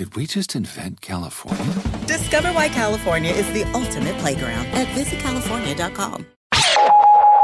[0.00, 1.62] Did we just invent California?
[2.06, 6.26] Discover why California is the ultimate playground at visitcalifornia.com.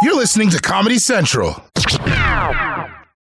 [0.01, 1.63] You're listening to Comedy Central.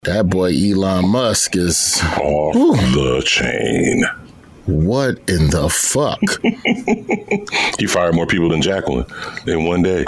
[0.04, 2.76] That boy Elon Musk is off Ooh.
[2.76, 4.06] the chain.
[4.68, 6.20] What in the fuck?
[7.80, 9.08] he fired more people than Jacqueline
[9.48, 10.06] in one day.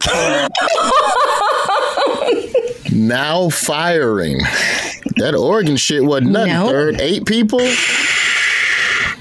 [2.92, 4.38] now firing.
[5.16, 6.54] That Oregon shit wasn't nothing.
[6.54, 6.68] No.
[6.68, 7.68] Third, eight people.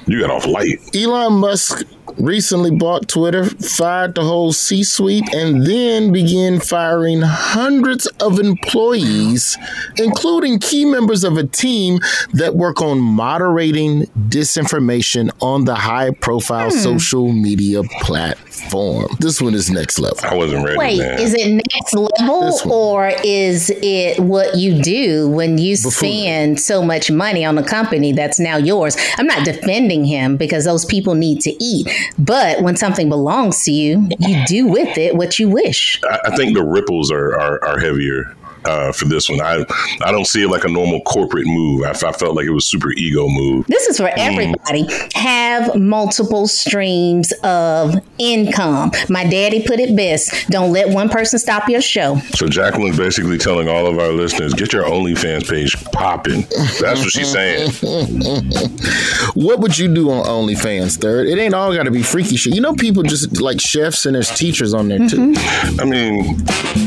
[0.07, 0.79] You got off light.
[0.95, 1.85] Elon Musk
[2.19, 9.57] recently bought Twitter, fired the whole C suite, and then began firing hundreds of employees,
[9.97, 11.99] including key members of a team
[12.33, 16.79] that work on moderating disinformation on the high profile hmm.
[16.79, 19.07] social media platform.
[19.21, 20.19] This one is next level.
[20.23, 20.79] I wasn't ready.
[20.79, 21.21] Wait, man.
[21.21, 25.93] is it next level or is it what you do when you Before.
[25.93, 28.97] spend so much money on a company that's now yours?
[29.19, 31.89] I'm not defending him because those people need to eat.
[32.19, 36.01] But when something belongs to you, you do with it what you wish.
[36.05, 38.35] I, I think the ripples are, are, are heavier
[38.67, 39.41] uh, for this one.
[39.41, 39.65] I
[40.05, 41.85] I don't see it like a normal corporate move.
[41.85, 43.67] I, I felt like it was super ego move.
[43.67, 44.85] This is for everybody.
[44.85, 45.13] Mm.
[45.15, 48.93] Have multiple streams of income.
[49.09, 50.49] My daddy put it best.
[50.49, 52.17] Don't let one person stop your show.
[52.35, 56.43] So Jacqueline's basically telling all of our listeners, get your OnlyFans page popping.
[56.81, 57.71] That's what she's saying.
[59.35, 61.29] what would you do on OnlyFans, third?
[61.29, 62.55] It ain't all got to be freaky shit.
[62.55, 65.35] You know, people just like chefs and there's teachers on there too.
[65.35, 65.81] Mm-hmm.
[65.81, 66.41] I mean,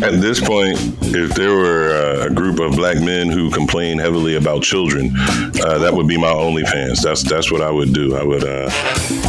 [0.03, 3.97] at this point, if there were were uh, a group of black men who complain
[3.97, 7.01] heavily about children, uh, that would be my OnlyFans.
[7.01, 8.15] That's that's what I would do.
[8.15, 8.69] I would uh,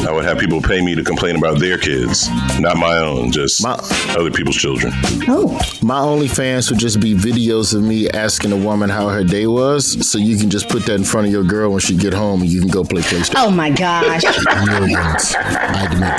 [0.08, 2.28] I would have people pay me to complain about their kids,
[2.58, 3.78] not my own, just my,
[4.16, 4.92] other people's children.
[5.28, 9.46] Oh, my OnlyFans would just be videos of me asking a woman how her day
[9.46, 12.14] was, so you can just put that in front of your girl when she get
[12.14, 13.34] home, and you can go play PlayStation.
[13.36, 14.22] Oh my gosh!
[14.66, 15.34] millions.
[15.38, 16.16] I'd make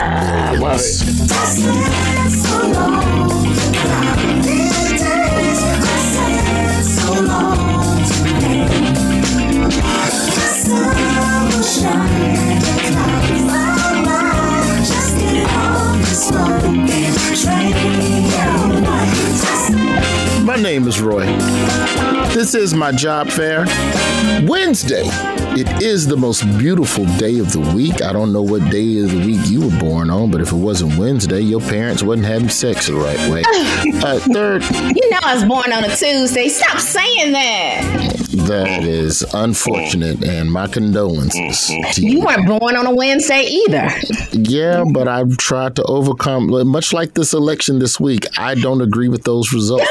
[3.29, 3.40] millions.
[20.51, 21.25] My name is Roy.
[22.33, 23.59] This is my job fair.
[24.45, 25.03] Wednesday.
[25.53, 28.01] It is the most beautiful day of the week.
[28.01, 30.57] I don't know what day of the week you were born on, but if it
[30.57, 33.43] wasn't Wednesday, your parents wasn't having sex the right way.
[34.03, 34.63] Uh, third.
[34.63, 36.49] You know I was born on a Tuesday.
[36.49, 38.10] Stop saying that.
[38.33, 41.69] That is unfortunate, and my condolences.
[41.97, 42.11] you.
[42.11, 43.89] you weren't born on a Wednesday either.
[44.31, 49.09] Yeah, but I've tried to overcome, much like this election this week, I don't agree
[49.09, 49.85] with those results.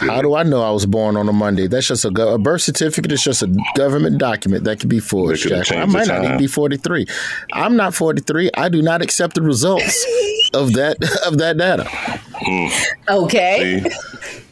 [0.00, 1.66] How do I know I was born on a Monday?
[1.66, 3.12] That's just a, a birth certificate.
[3.12, 5.50] It's just a government document that can be forged.
[5.50, 7.06] I might not even be forty three.
[7.52, 8.50] I'm not forty three.
[8.54, 10.04] I do not accept the results
[10.52, 11.84] of that of that data.
[11.84, 12.84] Mm.
[13.08, 13.80] Okay.
[13.82, 13.90] See?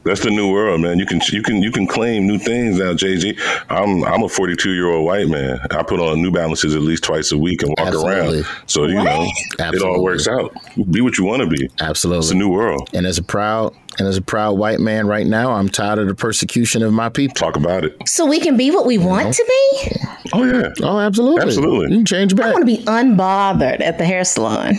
[0.02, 0.98] That's the new world, man.
[0.98, 3.38] You can you can you can claim new things now, JG.
[3.68, 5.60] I'm I'm a 42 year old white man.
[5.70, 8.38] I put on New Balances at least twice a week and walk Absolutely.
[8.40, 8.46] around.
[8.66, 9.04] So you what?
[9.04, 9.78] know, Absolutely.
[9.78, 10.54] it all works out.
[10.90, 11.68] Be what you want to be.
[11.80, 12.88] Absolutely, it's a new world.
[12.94, 16.06] And as a proud and as a proud white man right now, I'm tired of
[16.08, 17.34] the persecution of my people.
[17.34, 17.96] Talk about it.
[18.08, 19.32] So we can be what we want know?
[19.32, 19.92] to be.
[20.32, 20.68] Oh yeah.
[20.82, 21.42] Oh, absolutely.
[21.42, 21.90] Absolutely.
[21.90, 22.46] You can change back.
[22.46, 24.78] I want to be unbothered at the hair salon.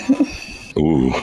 [0.80, 1.14] Ooh.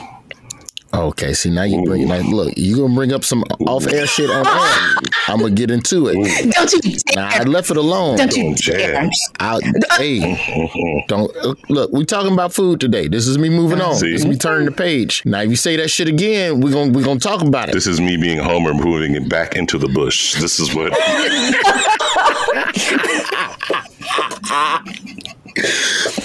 [0.91, 4.29] Okay, see now you bring like look, you gonna bring up some off air shit
[4.29, 4.95] on air.
[5.27, 6.15] I'm gonna get into it.
[6.51, 6.97] Don't you?
[7.15, 8.17] Now, I left it alone.
[8.17, 9.07] Don't you dare!
[9.39, 9.59] I,
[9.97, 11.31] hey, don't
[11.69, 11.91] look.
[11.91, 13.07] We talking about food today.
[13.07, 13.95] This is me moving on.
[13.95, 14.11] See?
[14.11, 15.23] This is me turning the page.
[15.25, 17.73] Now, if you say that shit again, we're gonna we gonna talk about it.
[17.73, 20.41] This is me being Homer moving it back into the bush.
[20.41, 20.91] This is what.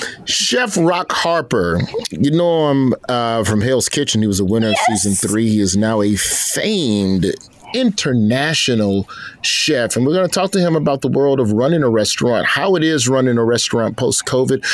[0.27, 1.81] Chef Rock Harper,
[2.11, 4.23] you know him uh, from Hell's Kitchen.
[4.23, 4.79] He was a winner yes.
[4.79, 5.49] of season three.
[5.49, 7.27] He is now a famed
[7.75, 9.09] international
[9.43, 9.97] chef.
[9.97, 12.77] And we're going to talk to him about the world of running a restaurant, how
[12.77, 14.65] it is running a restaurant post COVID,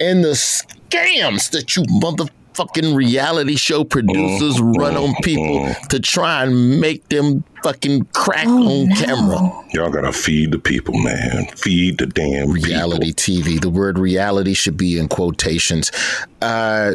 [0.00, 1.84] and the scams that you
[2.58, 4.72] motherfucking reality show producers mm-hmm.
[4.72, 5.86] run on people mm-hmm.
[5.88, 8.94] to try and make them fucking crack oh, on no.
[8.96, 9.64] camera.
[9.72, 11.46] Y'all gotta feed the people, man.
[11.56, 13.50] Feed the damn reality people.
[13.50, 13.60] TV.
[13.60, 15.90] The word reality should be in quotations.
[16.40, 16.92] Uh,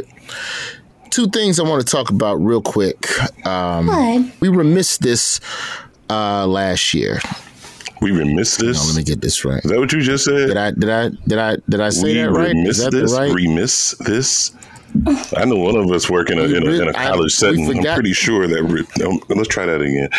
[1.10, 3.07] two things I want to talk about real quick.
[3.45, 4.31] Um, what?
[4.39, 5.39] We remissed this
[6.10, 7.19] uh, last year.
[8.01, 8.81] We remissed this.
[8.81, 9.63] No, let me get this right.
[9.63, 10.48] Is that what you just said?
[10.48, 12.56] Did I did I did I did I say we that right?
[12.56, 13.13] Is that this?
[13.13, 13.33] right?
[13.33, 14.51] Remiss this.
[15.38, 17.86] I know one of us work in a, in a, in a college I, setting.
[17.86, 18.60] I'm pretty sure that.
[19.06, 20.10] Um, let's try that again.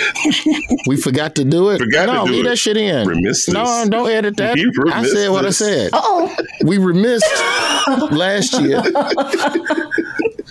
[0.87, 1.79] we forgot to do it.
[1.79, 2.49] Forgot no, to do leave it.
[2.49, 3.06] that shit in.
[3.06, 4.59] Remiss No, don't edit that.
[4.93, 5.91] I said what I said.
[5.93, 6.35] Oh,
[6.65, 7.25] we remissed
[8.11, 8.82] last year.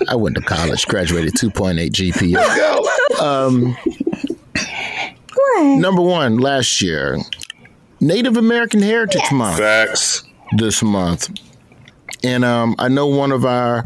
[0.07, 3.21] I went to college, graduated 2.8 GPA.
[3.21, 3.75] Um,
[5.81, 7.17] number one, last year,
[7.99, 9.31] Native American Heritage yes.
[9.31, 9.57] Month.
[9.57, 10.23] Facts.
[10.57, 11.29] This month.
[12.23, 13.85] And um, I know one of our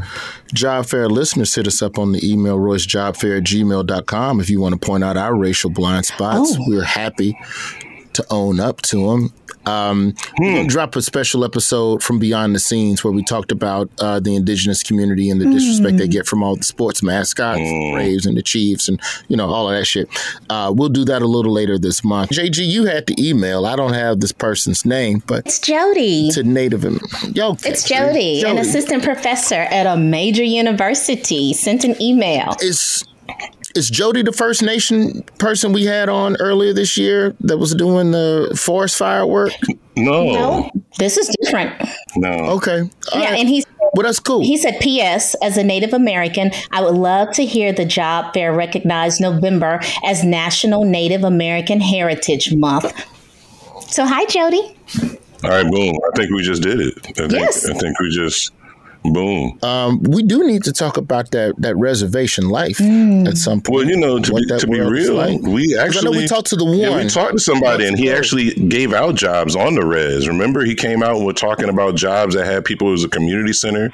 [0.53, 4.79] job fair listeners hit us up on the email roycejobfair at gmail.com if you want
[4.79, 6.55] to point out our racial blind spots.
[6.57, 6.65] Oh.
[6.67, 7.37] We're happy
[8.17, 9.33] to own up to them.
[9.67, 10.43] Um, hmm.
[10.43, 14.35] We're drop a special episode from behind the scenes where we talked about uh, the
[14.35, 15.97] indigenous community and the disrespect mm.
[15.99, 17.93] they get from all the sports mascots, mm.
[17.93, 20.07] Braves and the Chiefs, and you know all of that shit.
[20.49, 22.31] Uh, we'll do that a little later this month.
[22.31, 23.65] JG, you had the email.
[23.65, 26.83] I don't have this person's name, but it's Jody to Native.
[27.33, 32.55] Yo, it's Jody, Jody, an assistant professor at a major university, sent an email.
[32.61, 33.03] It's
[33.77, 38.11] is Jody the First Nation person we had on earlier this year that was doing
[38.11, 39.53] the forest fire work?
[39.95, 40.23] No.
[40.25, 41.81] No, this is different.
[42.15, 42.29] No.
[42.29, 42.81] Okay.
[42.81, 43.39] All yeah, right.
[43.39, 44.41] and he's well, that's cool.
[44.41, 45.33] He said, P.S.
[45.35, 50.23] As a Native American, I would love to hear the job fair recognize November as
[50.23, 52.93] National Native American Heritage Month.
[53.89, 54.75] So, hi, Jody.
[55.43, 55.95] All right, boom.
[55.95, 56.93] I think we just did it.
[56.97, 57.69] I think, yes.
[57.69, 58.51] I think we just
[59.13, 59.59] Boom.
[59.63, 63.27] Um, we do need to talk about that that reservation life mm.
[63.27, 63.75] at some point.
[63.75, 65.41] Well, you know, to be, to be real, like.
[65.41, 66.77] we actually we talked to the one.
[66.77, 70.27] Yeah, we talked to somebody, and he actually gave out jobs on the res.
[70.27, 73.53] Remember, he came out and we're talking about jobs that had people as a community
[73.53, 73.91] center.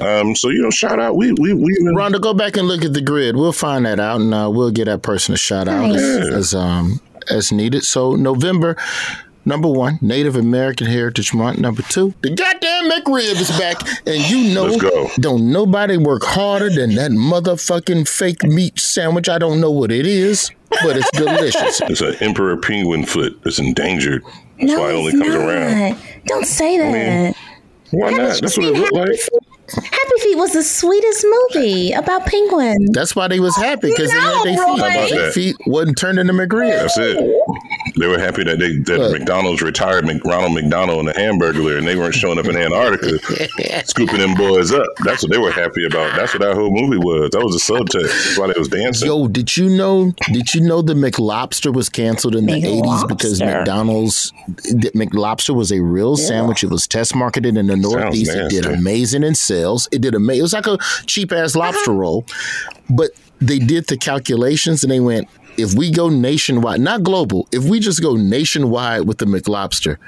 [0.00, 1.16] Um, so you know, shout out.
[1.16, 1.76] We we we.
[1.96, 3.36] Rhonda, go back and look at the grid.
[3.36, 6.00] We'll find that out, and uh, we'll get that person a shout out nice.
[6.00, 7.84] as, as um as needed.
[7.84, 8.76] So November
[9.46, 11.60] Number one, Native American Heritage Month.
[11.60, 14.76] Number two, the goddamn McRib is back, and you know,
[15.20, 19.28] don't nobody work harder than that motherfucking fake meat sandwich.
[19.28, 20.50] I don't know what it is,
[20.82, 21.80] but it's delicious.
[21.82, 23.38] It's an emperor penguin foot.
[23.44, 24.24] It's endangered.
[24.58, 25.48] That's no, why it only comes not.
[25.48, 25.98] around.
[26.26, 26.88] Don't say that.
[26.88, 27.34] I mean,
[27.92, 28.40] why not?
[28.40, 29.20] That's what it looked like.
[29.68, 32.90] Happy Feet was the sweetest movie about penguins.
[32.92, 35.10] That's why they was happy because no, they had their feet.
[35.10, 36.70] Their feet wasn't turned into McGrill.
[36.70, 37.18] That's it.
[37.98, 41.96] They were happy that they that McDonald's retired Ronald McDonald and the Hamburglar, and they
[41.96, 44.86] weren't showing up in Antarctica, scooping them boys up.
[45.04, 46.16] That's what they were happy about.
[46.16, 47.30] That's what that whole movie was.
[47.30, 48.02] That was a subtext.
[48.02, 49.08] That's why they was dancing.
[49.08, 50.12] Yo, did you know?
[50.32, 54.32] Did you know the McLobster was canceled in the eighties because McDonald's
[54.94, 56.26] McLobster was a real yeah.
[56.26, 56.64] sandwich.
[56.64, 58.32] It was test marketed in the Northeast.
[58.32, 59.88] It did amazing in sales sales.
[59.92, 60.40] It did amazing.
[60.40, 62.00] It was like a cheap ass lobster uh-huh.
[62.00, 62.26] roll,
[62.90, 67.64] but they did the calculations and they went, if we go nationwide, not global, if
[67.64, 69.98] we just go nationwide with the McLobster,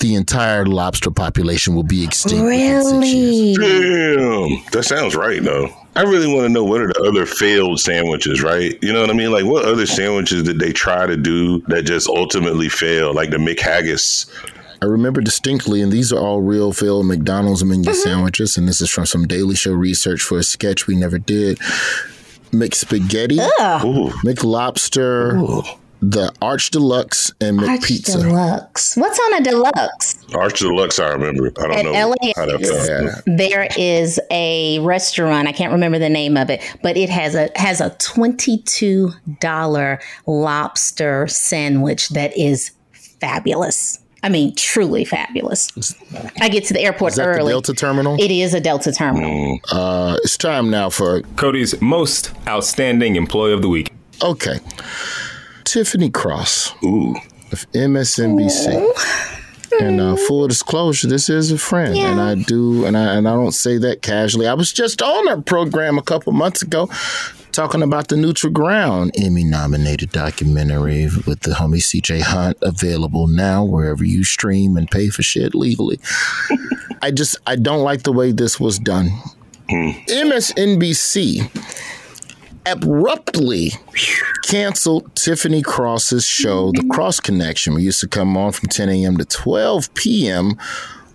[0.00, 2.44] the entire lobster population will be extinct.
[2.44, 3.54] Really?
[3.54, 4.64] Damn.
[4.72, 5.68] That sounds right, though.
[5.94, 8.76] I really want to know what are the other failed sandwiches, right?
[8.82, 9.30] You know what I mean?
[9.30, 13.14] Like, what other sandwiches did they try to do that just ultimately failed?
[13.14, 14.26] Like the McHaggis
[14.82, 17.94] I remember distinctly, and these are all real failed McDonald's menu mm-hmm.
[17.94, 21.60] sandwiches, and this is from some Daily Show research for a sketch we never did.
[22.52, 23.38] McSpaghetti,
[24.24, 25.62] McLobster, Ooh.
[26.00, 28.14] the Arch Deluxe, and McPizza.
[28.16, 28.96] Arch Deluxe.
[28.96, 30.24] What's on a deluxe?
[30.34, 31.52] Arch Deluxe, I remember.
[31.58, 31.92] I don't At know.
[31.92, 33.36] LA, how that yeah.
[33.36, 35.48] There is a restaurant.
[35.48, 39.10] I can't remember the name of it, but it has a has a twenty two
[39.40, 42.72] dollar lobster sandwich that is
[43.20, 43.98] fabulous.
[44.22, 45.68] I mean, truly fabulous.
[46.40, 47.52] I get to the airport early.
[47.52, 48.16] The Delta terminal.
[48.20, 49.30] It is a Delta terminal.
[49.30, 49.58] Mm.
[49.72, 53.92] Uh, it's time now for Cody's most outstanding employee of the week.
[54.22, 54.58] Okay,
[55.64, 56.72] Tiffany Cross.
[56.84, 57.16] Ooh.
[57.50, 58.80] Of MSNBC.
[58.80, 58.94] Ooh.
[59.80, 62.12] And uh, full disclosure, this is a friend, yeah.
[62.12, 64.46] and I do, and I and I don't say that casually.
[64.46, 66.90] I was just on her program a couple months ago,
[67.52, 73.64] talking about the Neutral Ground Emmy nominated documentary with the homie CJ Hunt available now
[73.64, 76.00] wherever you stream and pay for shit legally.
[77.02, 79.08] I just I don't like the way this was done.
[79.68, 79.90] Hmm.
[80.08, 81.50] MSNBC
[82.64, 83.72] abruptly
[84.44, 87.74] canceled Tiffany Cross's show, The Cross Connection.
[87.74, 89.16] We used to come on from 10 a.m.
[89.16, 90.52] to 12 p.m.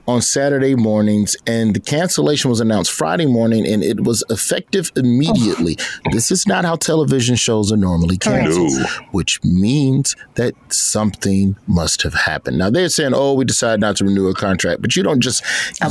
[0.08, 5.78] on Saturday mornings, and the cancellation was announced Friday morning, and it was effective immediately.
[5.80, 6.12] Oh.
[6.12, 8.86] This is not how television shows are normally canceled, No.
[9.12, 12.58] which means that something must have happened.
[12.58, 15.44] Now they're saying, "Oh, we decided not to renew a contract," but you don't just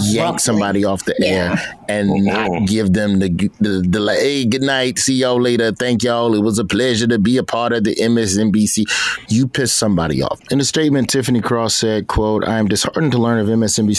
[0.05, 2.49] yank somebody off the air and uh-huh.
[2.49, 3.29] not give them the,
[3.61, 6.35] the the like, hey, good night, see y'all later, thank y'all.
[6.35, 8.87] It was a pleasure to be a part of the MSNBC.
[9.29, 10.41] You pissed somebody off.
[10.51, 13.49] In a statement, Tiffany Cross said, "quote I am disheartened to learn of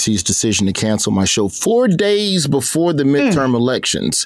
[0.07, 3.15] MSNBC's decision to cancel my show four days before the hmm.
[3.15, 4.25] midterm elections.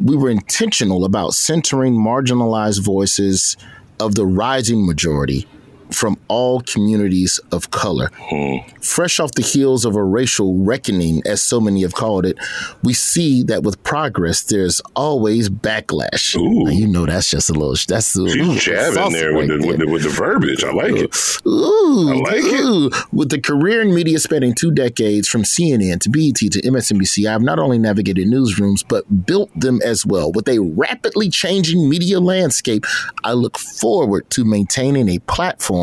[0.00, 3.56] We were intentional about centering marginalized voices
[3.98, 5.46] of the rising majority."
[5.92, 8.10] From all communities of color.
[8.14, 8.58] Hmm.
[8.80, 12.38] Fresh off the heels of a racial reckoning, as so many have called it,
[12.82, 16.36] we see that with progress, there's always backlash.
[16.36, 17.74] Now, you know that's just a little.
[17.88, 20.62] That's a, She's jabbing there with, the, with, the, with the verbiage.
[20.64, 21.16] I like it.
[21.46, 23.12] Ooh, I like it.
[23.12, 27.42] With the career in media spanning two decades from CNN to BET to MSNBC, I've
[27.42, 30.30] not only navigated newsrooms, but built them as well.
[30.32, 32.84] With a rapidly changing media landscape,
[33.24, 35.79] I look forward to maintaining a platform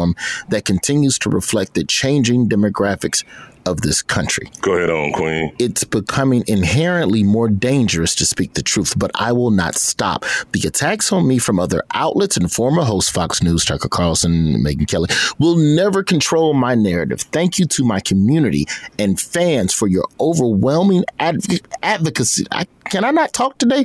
[0.50, 3.24] that continues to reflect the changing demographics
[3.68, 4.50] of this country.
[4.62, 5.54] Go ahead on, Queen.
[5.60, 10.26] It's becoming inherently more dangerous to speak the truth, but I will not stop.
[10.54, 14.88] The attacks on me from other outlets and former hosts Fox News, Tucker Carlson, Megyn
[14.88, 17.22] Kelly will never control my narrative.
[17.22, 18.66] Thank you to my community
[18.98, 22.46] and fans for your overwhelming adv- advocacy.
[22.52, 23.84] I, can I not talk today?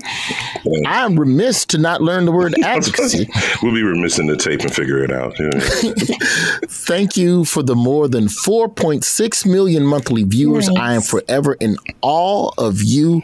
[0.87, 3.29] I'm remiss to not learn the word advocacy.
[3.63, 5.39] we'll be remiss in the tape and figure it out.
[5.41, 5.51] Yeah.
[6.69, 10.69] Thank you for the more than 4.6 million monthly viewers.
[10.69, 13.23] I am forever in awe of you,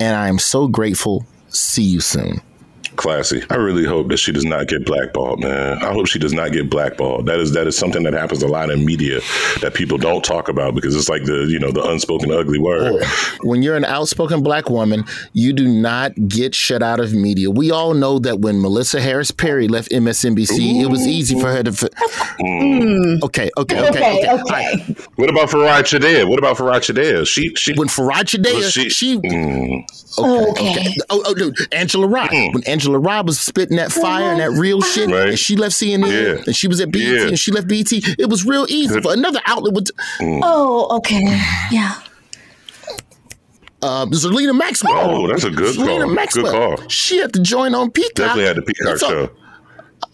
[0.00, 1.26] and I am so grateful.
[1.48, 2.40] See you soon.
[2.98, 3.42] Classy.
[3.48, 5.78] I really hope that she does not get blackballed, man.
[5.82, 7.26] I hope she does not get blackballed.
[7.26, 9.20] That is that is something that happens a lot in media
[9.62, 13.02] that people don't talk about because it's like the you know the unspoken ugly word.
[13.42, 17.50] When you're an outspoken black woman, you do not get shut out of media.
[17.50, 21.62] We all know that when Melissa Harris Perry left MSNBC, it was easy for her
[21.62, 21.70] to.
[21.70, 23.20] F- Mm.
[23.24, 24.28] Okay, okay, okay, okay.
[24.28, 24.76] All right.
[25.16, 26.28] What about Farai Chideya?
[26.28, 27.26] What about Farai Chideya?
[27.26, 29.82] She she when Farai Chideya she, she Mm.
[30.18, 30.94] Okay, okay.
[31.10, 31.52] Oh, oh, no.
[31.72, 32.50] Angela Rye.
[32.52, 35.28] When Angela Rye was spitting that fire and that real shit, Right.
[35.30, 36.42] and she left CNN, Yeah.
[36.46, 37.28] and she was at BET, Yeah.
[37.28, 39.74] and she left BET, it was real easy for another outlet.
[39.74, 39.90] Would,
[40.20, 41.22] Oh, okay.
[41.70, 41.94] Yeah.
[43.82, 44.92] uh, Zerlina Maxwell.
[44.94, 46.42] Oh, that's a good Zerlina call.
[46.42, 46.88] Good call.
[46.88, 48.14] She had to join on Peacock.
[48.14, 49.30] Definitely had the Peacock It's all- show.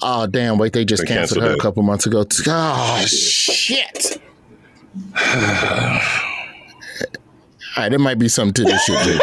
[0.03, 0.59] Oh, damn.
[0.59, 1.59] Wait, they just They canceled, canceled her it.
[1.59, 2.25] a couple months ago.
[2.49, 4.21] Oh, shit.
[7.77, 9.21] All right, there might be something to this shit, JJ.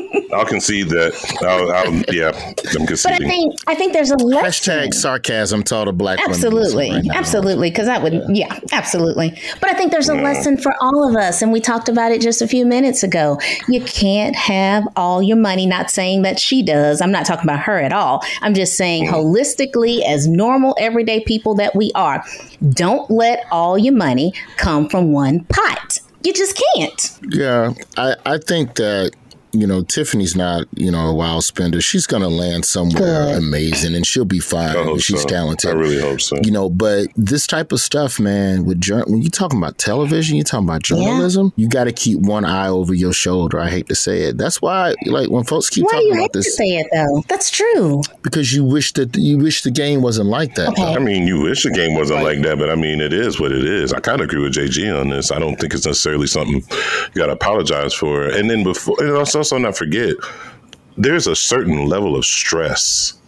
[0.33, 1.13] I'll concede that.
[1.41, 2.31] I'll, I'll yeah,
[2.79, 3.17] I'm conceding.
[3.17, 4.73] But I think I think there's a lesson.
[4.73, 6.31] Hashtag sarcasm to all the black women.
[6.31, 7.69] Absolutely, listening right absolutely.
[7.69, 9.39] Because I would, yeah, absolutely.
[9.59, 12.21] But I think there's a lesson for all of us, and we talked about it
[12.21, 13.39] just a few minutes ago.
[13.67, 15.65] You can't have all your money.
[15.65, 17.01] Not saying that she does.
[17.01, 18.23] I'm not talking about her at all.
[18.41, 19.15] I'm just saying mm-hmm.
[19.15, 22.23] holistically, as normal, everyday people that we are,
[22.69, 25.99] don't let all your money come from one pot.
[26.23, 27.19] You just can't.
[27.31, 29.11] Yeah, I, I think that
[29.53, 31.81] you know Tiffany's not you know a wild spender.
[31.81, 34.75] She's gonna land somewhere amazing, and she'll be fine.
[34.75, 35.27] I hope She's so.
[35.27, 35.69] talented.
[35.71, 36.37] I really hope so.
[36.43, 40.35] You know, but this type of stuff, man, with jour- when you're talking about television,
[40.35, 41.53] you're talking about journalism.
[41.55, 43.59] You got to keep one eye over your shoulder.
[43.59, 44.37] I hate to say it.
[44.37, 46.65] That's why, like, when folks keep Why do talking you about hate to this, say
[46.77, 47.23] it though?
[47.27, 48.01] That's true.
[48.23, 50.77] because you wish that you wish the game wasn't like that.
[50.79, 53.51] I mean, you wish the game wasn't like that, but I mean, it is what
[53.51, 53.93] it is.
[53.93, 55.31] I kind of agree with JG on this.
[55.31, 58.23] I don't think it's necessarily something you got to apologize for.
[58.25, 60.15] And then before, and let's also not forget,
[60.97, 63.19] there's a certain level of stress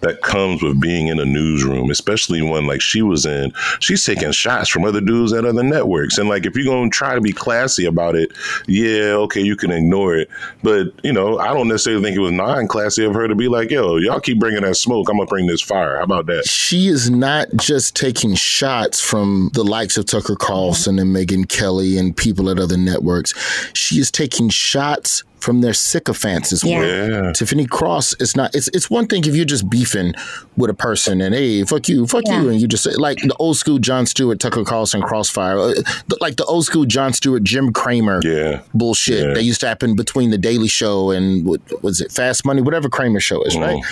[0.00, 3.52] that comes with being in a newsroom, especially one like she was in.
[3.80, 6.18] She's taking shots from other dudes at other networks.
[6.18, 8.30] And like, if you're going to try to be classy about it,
[8.66, 10.30] yeah, okay, you can ignore it.
[10.62, 13.48] But, you know, I don't necessarily think it was non classy of her to be
[13.48, 15.08] like, yo, y'all keep bringing that smoke.
[15.10, 15.98] I'm to bring this fire.
[15.98, 16.46] How about that?
[16.46, 21.98] she is not just taking shots from the likes of Tucker Carlson and Megyn Kelly
[21.98, 23.34] and people at other networks.
[23.74, 26.84] She is taking shots from their sycophants as well.
[26.84, 27.32] Yeah.
[27.32, 28.54] Tiffany Cross is not.
[28.54, 30.14] It's it's one thing if you're just beefing
[30.56, 32.42] with a person and hey, fuck you, fuck Yeah.
[32.42, 35.74] you, and you just say like the old school Jon Stewart, Tucker Carlson crossfire, uh,
[36.20, 38.60] like the old school Jon Stewart, Jim Cramer Yeah.
[38.74, 39.34] bullshit Yeah.
[39.34, 42.88] that used to happen between the Daily Show and what was it, Fast Money, whatever
[42.88, 43.82] Cramer show is, right?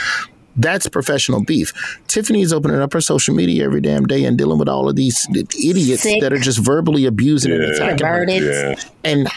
[0.58, 1.72] That's professional beef.
[2.08, 4.96] Tiffany is opening up her social media every damn day and dealing with all of
[4.96, 5.26] these
[5.62, 6.22] idiots Sick.
[6.22, 8.24] that are just verbally abusing and attacking her.
[8.30, 8.74] Yeah.
[9.04, 9.28] And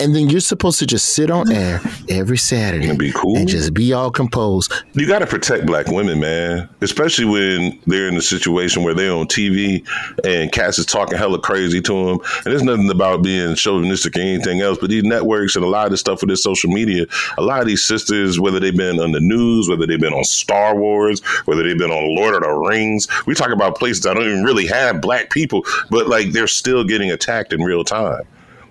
[0.00, 3.36] and then you're supposed to just sit on air every Saturday And be cool.
[3.36, 4.72] and just be all composed.
[4.94, 6.68] You got to protect black women, man.
[6.80, 9.86] Especially when they're in a situation where they're on TV
[10.24, 12.18] and Cass is talking hella crazy to them.
[12.44, 15.86] And there's nothing about being chauvinistic or anything else, but these networks and a lot
[15.86, 17.06] of this stuff with this social media,
[17.38, 20.24] a lot of these sisters, whether they've been on the news, whether they've been on
[20.24, 24.14] Star Wars, whether they've been on Lord of the Rings, we talk about places that
[24.14, 28.22] don't even really have black people, but like they're still getting attacked in real time.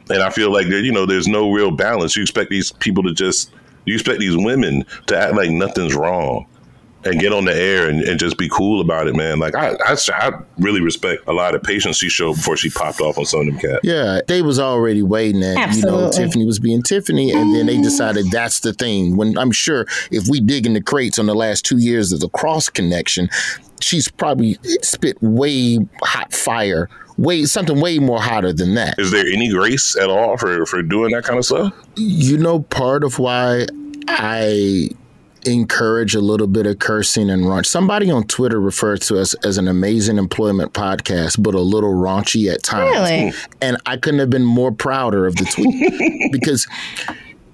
[0.09, 2.15] And I feel like there, you know, there's no real balance.
[2.15, 3.51] You expect these people to just,
[3.85, 6.45] you expect these women to act like nothing's wrong
[7.05, 9.39] and get on the air and, and just be cool about it, man.
[9.39, 13.00] Like I, I, I really respect a lot of patience she showed before she popped
[13.00, 13.79] off on some of them cats.
[13.83, 16.17] Yeah, they was already waiting and you know Absolutely.
[16.17, 19.15] Tiffany was being Tiffany and then they decided that's the thing.
[19.15, 22.19] When I'm sure if we dig in the crates on the last two years of
[22.19, 23.29] the cross connection,
[23.81, 28.97] she's probably spit way hot fire, way something way more hotter than that.
[28.97, 31.74] Is there any grace at all for for doing that kind of stuff?
[31.95, 33.67] You know, part of why
[34.07, 34.89] I
[35.45, 37.67] encourage a little bit of cursing and raunch.
[37.67, 42.51] Somebody on Twitter referred to us as an amazing employment podcast, but a little raunchy
[42.51, 42.91] at times.
[42.91, 43.33] Really?
[43.61, 46.67] And I couldn't have been more prouder of the tweet because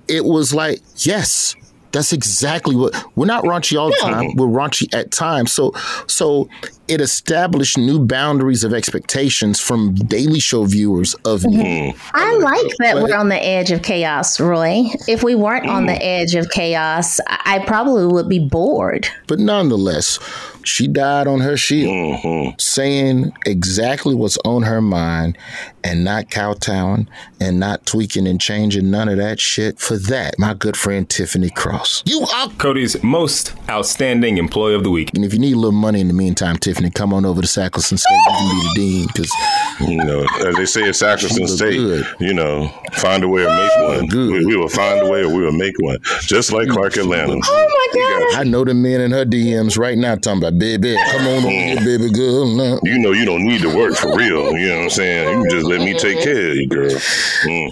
[0.07, 1.55] it was like, yes,
[1.91, 4.35] that's exactly what we're not raunchy all the time.
[4.35, 5.51] We're raunchy at times.
[5.51, 5.73] So
[6.07, 6.49] so
[6.87, 11.57] it established new boundaries of expectations from Daily Show viewers of mm-hmm.
[11.57, 11.95] me.
[12.13, 14.85] I like that we're on the edge of chaos, Roy.
[15.07, 15.99] If we weren't on the mm.
[16.01, 19.09] edge of chaos, I I probably would be bored.
[19.27, 20.19] But nonetheless,
[20.63, 22.57] she died on her shield, mm-hmm.
[22.57, 25.37] saying exactly what's on her mind
[25.83, 27.07] and not kowtowing
[27.39, 29.79] and not tweaking and changing none of that shit.
[29.79, 32.03] For that, my good friend Tiffany Cross.
[32.05, 32.49] You are.
[32.57, 35.11] Cody's most outstanding employee of the week.
[35.15, 37.47] And if you need a little money in the meantime, Tiffany, come on over to
[37.47, 38.11] Sackleson State.
[38.11, 39.31] You can be the dean because
[39.79, 42.07] You know, as they say at Sacristone State, good.
[42.19, 44.07] you know, find a way or make one.
[44.07, 44.31] good.
[44.31, 45.97] We, we will find a way or we will make one.
[46.21, 47.39] Just like Clark Atlanta.
[47.43, 47.99] Oh my
[48.31, 48.39] God.
[48.39, 51.49] I know the men in her DMs right now talking about, baby, come on over
[51.49, 52.45] here, baby girl.
[52.55, 52.79] Now.
[52.83, 54.51] You know you don't need to work for real.
[54.57, 55.29] You know what I'm saying?
[55.29, 56.89] You can just let me take care of you, girl.
[56.89, 57.69] Mm.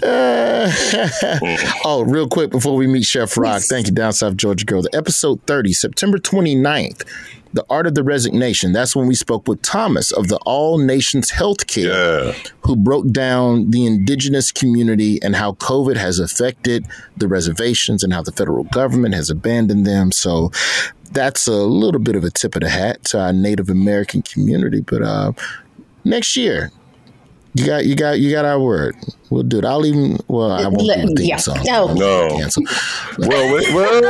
[1.84, 4.82] oh, real quick before we meet Chef Rock, thank you, Down South Georgia Girl.
[4.82, 7.06] The episode 30, September 29th,
[7.52, 8.72] The Art of the Resignation.
[8.72, 12.50] That's when we spoke with Thomas of the All Nations Healthcare, Yeah.
[12.62, 16.86] who broke down the indigenous community and how COVID has affected
[17.16, 20.12] the reservations and how the federal government has abandoned them.
[20.12, 20.52] So
[21.12, 24.80] that's a little bit of a tip of the hat to our Native American community.
[24.80, 25.32] But uh,
[26.04, 26.70] next year,
[27.54, 28.94] you got you got you got our word.
[29.30, 29.64] We'll do it.
[29.64, 31.36] I'll even well, I won't do a theme Yeah.
[31.36, 31.58] song.
[31.64, 31.88] No.
[31.90, 31.94] Oh.
[31.94, 32.28] No.
[32.38, 32.64] Cancel.
[33.18, 34.02] Well, wait, well,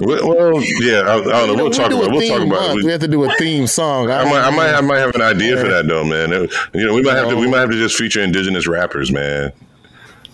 [0.00, 1.00] well, well, yeah.
[1.00, 1.64] I, I don't know.
[1.64, 2.06] We'll talk about.
[2.06, 2.48] a We'll talk about.
[2.48, 2.70] month.
[2.72, 2.76] it.
[2.76, 4.10] We We, have to do a theme song.
[4.10, 6.32] I might, I might, I might have an idea for that though, man.
[6.32, 9.10] It- you know, we might have to, we might have to just feature indigenous rappers,
[9.12, 9.52] man.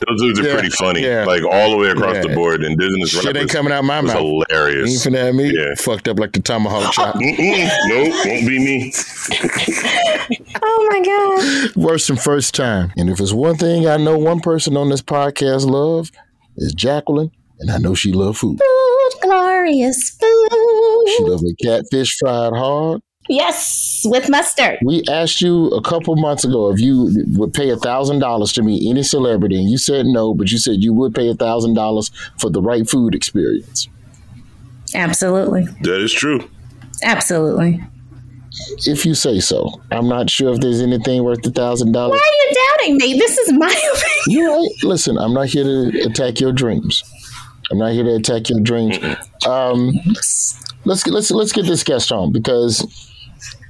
[0.07, 1.25] Those dudes are Yeah, pretty funny, yeah.
[1.25, 2.23] like all the way across Yeah.
[2.23, 2.63] the board.
[2.63, 4.13] Indigenous Shit rappers ain't coming out my mouth.
[4.15, 5.07] Hilarious.
[5.07, 5.75] ain't finna have me Yeah.
[5.75, 7.15] fucked up like the tomahawk ah, chop.
[7.15, 8.93] Mm-mm, nope, won't be me.
[10.69, 11.77] Oh my God.
[11.77, 12.93] Worse than first time.
[12.97, 16.11] And if it's one thing I know one person on this podcast love
[16.57, 18.59] is Jacqueline, and I know she love food.
[18.59, 20.49] Food, glorious food.
[21.09, 23.01] She loves love a catfish fried hard.
[23.29, 24.79] Yes, with mustard.
[24.85, 28.63] We asked you a couple months ago if you would pay a thousand dollars to
[28.63, 31.75] meet any celebrity, and you said no, but you said you would pay a thousand
[31.75, 33.89] dollars for the right food experience.
[34.95, 35.65] Absolutely.
[35.83, 36.49] That is true.
[37.03, 37.83] Absolutely.
[38.87, 42.21] If you say so, I'm not sure if there's anything worth a thousand dollars.
[42.21, 43.19] Why are you doubting me?
[43.19, 44.13] This is my opinion.
[44.29, 44.69] You're right.
[44.83, 47.03] Listen, I'm not here to attack your dreams.
[47.71, 48.99] I'm not here to attack your dreams.
[49.47, 49.93] Um,
[50.85, 52.87] let's get, let's let's get this guest on because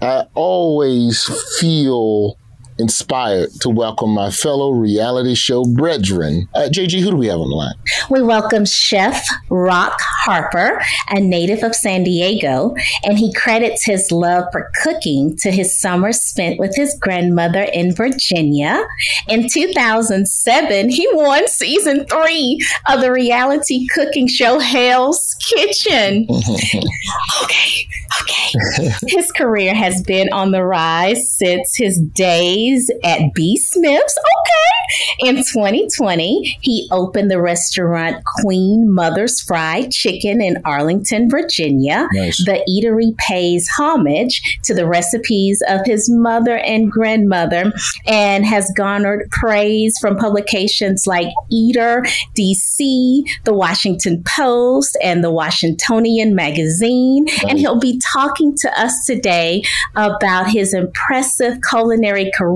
[0.02, 1.24] I always
[1.58, 2.36] feel
[2.78, 6.48] inspired to welcome my fellow reality show brethren.
[6.54, 7.74] Uh, JG, who do we have on the line?
[8.10, 14.44] We welcome Chef Rock Harper, a native of San Diego, and he credits his love
[14.52, 18.86] for cooking to his summer spent with his grandmother in Virginia.
[19.28, 22.58] In 2007, he won season three
[22.88, 26.26] of the reality cooking show Hell's Kitchen.
[27.42, 27.88] okay,
[28.22, 28.92] okay.
[29.06, 32.65] His career has been on the rise since his days
[33.04, 33.56] at B.
[33.56, 34.18] Smith's.
[34.18, 35.28] Okay.
[35.28, 42.08] In 2020, he opened the restaurant Queen Mother's Fried Chicken in Arlington, Virginia.
[42.12, 42.44] Nice.
[42.44, 47.72] The eatery pays homage to the recipes of his mother and grandmother
[48.06, 52.04] and has garnered praise from publications like Eater,
[52.36, 57.24] DC, The Washington Post, and The Washingtonian Magazine.
[57.24, 57.44] Nice.
[57.48, 59.62] And he'll be talking to us today
[59.94, 62.55] about his impressive culinary career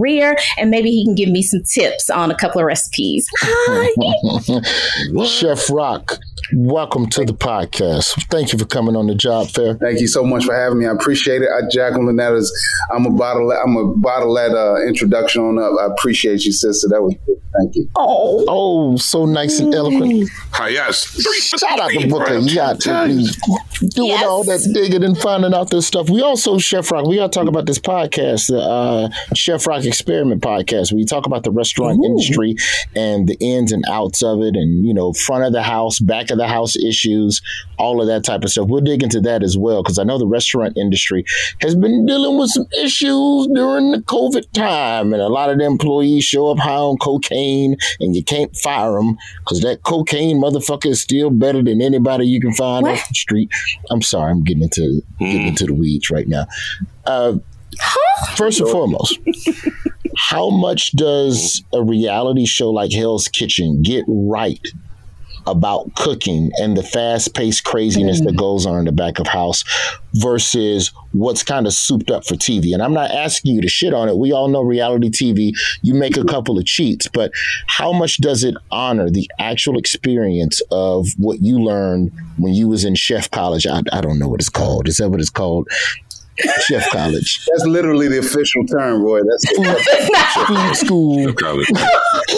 [0.59, 3.27] and maybe he can give me some tips on a couple of recipes.
[5.27, 6.19] Chef Rock,
[6.55, 8.27] welcome to the podcast.
[8.31, 9.75] Thank you for coming on the job fair.
[9.75, 10.87] Thank you so much for having me.
[10.87, 11.49] I appreciate it.
[11.49, 12.51] I, Jacqueline, that is,
[12.93, 15.73] I'm a bottle, I'm a bottle that uh, introduction on up.
[15.81, 16.89] I appreciate you, sister.
[16.89, 17.37] That was good.
[17.59, 17.89] Thank you.
[17.97, 20.31] Oh, oh, so nice and eloquent.
[20.53, 21.21] Hi, yes.
[21.59, 22.39] Shout out to Booker.
[22.39, 24.25] You got to be doing yes.
[24.25, 26.09] all that digging and finding out this stuff.
[26.09, 29.85] We also, Chef Rock, we got to talk about this podcast, the uh, Chef Rock
[29.85, 32.05] Experiment podcast, where you talk about the restaurant Ooh.
[32.05, 32.55] industry
[32.95, 36.30] and the ins and outs of it and, you know, front of the house, back
[36.31, 37.41] of the house issues,
[37.79, 38.69] all of that type of stuff.
[38.69, 41.25] We'll dig into that as well because I know the restaurant industry
[41.61, 45.65] has been dealing with some issues during the COVID time, and a lot of the
[45.65, 50.87] employees show up high on cocaine, and you can't fire them because that cocaine motherfucker
[50.87, 52.99] is still better than anybody you can find what?
[52.99, 53.51] off the street.
[53.91, 55.33] I'm sorry, I'm getting into mm.
[55.33, 56.47] getting into the weeds right now.
[57.07, 57.39] Uh,
[58.37, 59.19] First and foremost,
[60.17, 64.61] how much does a reality show like Hell's Kitchen get right
[65.47, 68.27] about cooking and the fast paced craziness mm.
[68.27, 69.65] that goes on in the back of house
[70.15, 72.73] versus what's kind of souped up for TV.
[72.73, 74.17] And I'm not asking you to shit on it.
[74.17, 77.33] We all know reality TV, you make a couple of cheats, but
[77.67, 82.85] how much does it honor the actual experience of what you learned when you was
[82.85, 83.67] in chef college?
[83.67, 84.89] I, I don't know what it's called.
[84.89, 85.69] Is that what it's called?
[86.67, 87.47] Chef College.
[87.51, 89.21] That's literally the official term, Roy.
[89.23, 89.47] That's
[90.47, 91.33] food school.
[91.35, 91.67] College.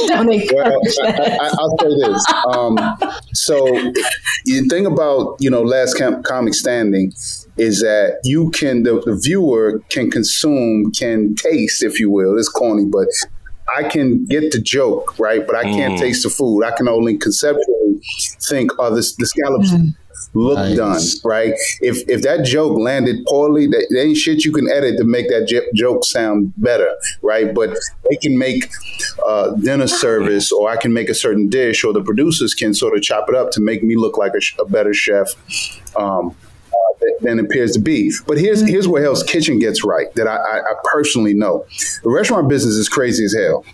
[0.06, 2.26] Don't well, I, will say this.
[2.54, 2.78] Um,
[3.34, 3.64] so
[4.44, 7.12] the thing about you know last camp comic standing
[7.56, 12.48] is that you can the, the viewer can consume can taste if you will it's
[12.48, 13.08] corny but
[13.74, 15.46] I can get the joke, right?
[15.46, 15.98] But I can't mm.
[15.98, 16.64] taste the food.
[16.64, 18.00] I can only conceptually
[18.48, 19.94] think, oh, this, the scallops mm
[20.34, 20.76] look nice.
[20.76, 21.54] done, right?
[21.80, 25.28] If if that joke landed poorly, that, that ain't shit you can edit to make
[25.28, 27.54] that j- joke sound better, right?
[27.54, 27.76] But
[28.08, 28.70] they can make
[29.26, 32.96] uh, dinner service, or I can make a certain dish, or the producers can sort
[32.96, 35.28] of chop it up to make me look like a, a better chef.
[35.96, 36.34] Um,
[36.72, 38.12] uh, than it appears to be.
[38.26, 41.66] But here's here's where Hell's Kitchen gets right that I, I, I personally know.
[42.02, 43.64] The restaurant business is crazy as hell.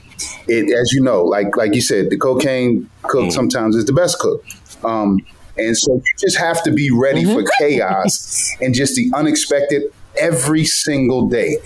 [0.49, 3.33] It, as you know, like like you said, the cocaine cook mm.
[3.33, 4.45] sometimes is the best cook.
[4.83, 5.21] Um,
[5.59, 7.41] and so you just have to be ready mm-hmm.
[7.41, 9.83] for chaos and just the unexpected
[10.19, 11.59] every single day.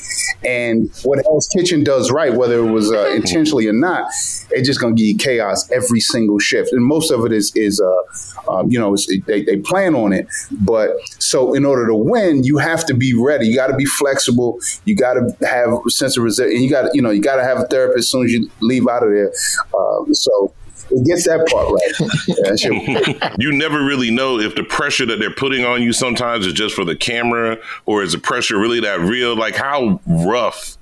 [0.44, 4.10] And what Hell's Kitchen does right, whether it was uh, intentionally or not,
[4.50, 6.72] it's just going to give you chaos every single shift.
[6.72, 10.26] And most of it is, is uh, um, you know, they, they plan on it.
[10.50, 13.46] But so in order to win, you have to be ready.
[13.46, 14.58] You got to be flexible.
[14.84, 16.56] You got to have a sense of resilience.
[16.56, 18.32] And you got to, you know, you got to have a therapist as soon as
[18.32, 19.32] you leave out of there.
[19.74, 20.52] Uh, so
[20.90, 23.12] it gets that part right.
[23.22, 26.52] Yeah, you never really know if the pressure that they're putting on you sometimes is
[26.52, 29.36] just for the camera or is the pressure really that real?
[29.36, 30.76] Like, how rough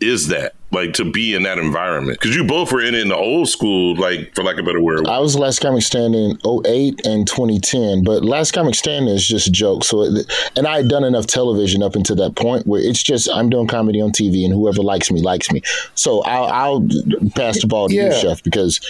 [0.00, 0.54] is that?
[0.72, 3.48] Like to be in that environment because you both were in it in the old
[3.48, 5.08] school, like for like a better word.
[5.08, 9.50] I was last comic standing 08 and 2010, but last comic standing is just a
[9.50, 9.82] joke.
[9.82, 13.28] So, it, and I had done enough television up until that point where it's just
[13.28, 15.60] I'm doing comedy on TV, and whoever likes me likes me.
[15.96, 16.88] So I'll, I'll
[17.34, 18.14] pass the ball to yeah.
[18.14, 18.80] you, chef, because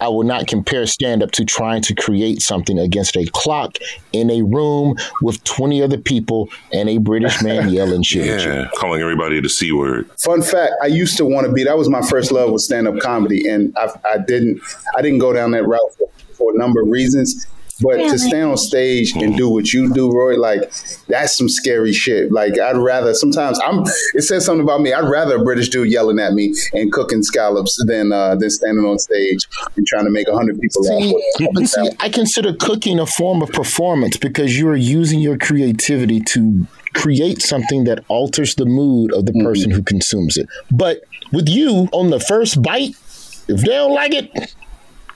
[0.00, 3.76] I will not compare stand up to trying to create something against a clock
[4.12, 8.26] in a room with 20 other people and a British man yelling shit.
[8.26, 10.08] yeah, calling everybody the C word.
[10.20, 12.86] Fun fact I used to want to be, that was my first love with stand
[12.88, 13.48] up comedy.
[13.48, 14.60] And I, I, didn't,
[14.96, 17.46] I didn't go down that route for, for a number of reasons.
[17.80, 20.72] But to stand on stage and do what you do, Roy, like
[21.06, 22.32] that's some scary shit.
[22.32, 23.84] Like I'd rather sometimes I'm.
[24.14, 24.92] It says something about me.
[24.92, 28.84] I'd rather a British dude yelling at me and cooking scallops than uh, than standing
[28.84, 31.68] on stage and trying to make a hundred people laugh.
[31.68, 36.66] See, I consider cooking a form of performance because you are using your creativity to
[36.94, 39.46] create something that alters the mood of the mm-hmm.
[39.46, 40.48] person who consumes it.
[40.70, 42.96] But with you on the first bite,
[43.48, 44.54] if they don't like it,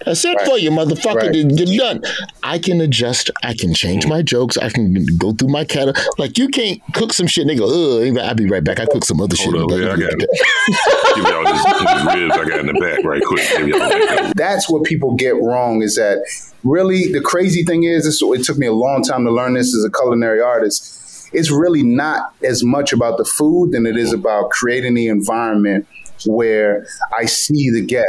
[0.05, 0.47] that's it right.
[0.47, 1.29] for you, motherfucker.
[1.29, 1.35] Right.
[1.35, 2.03] You're done.
[2.43, 3.31] I can adjust.
[3.43, 4.57] I can change my jokes.
[4.57, 5.97] I can go through my catalog.
[6.19, 8.81] Like you can't cook some shit and they go, ugh, I'll be right back.
[8.81, 9.63] I cook some other Hold shit.
[9.63, 10.19] Up, yeah, I got
[11.15, 14.35] Give y'all this, ribs I got in the back right quick.
[14.35, 16.25] That's what people get wrong is that
[16.65, 19.77] really the crazy thing is, this, it took me a long time to learn this
[19.77, 21.31] as a culinary artist.
[21.33, 25.87] It's really not as much about the food than it is about creating the environment
[26.27, 26.87] where
[27.19, 28.05] I see the gap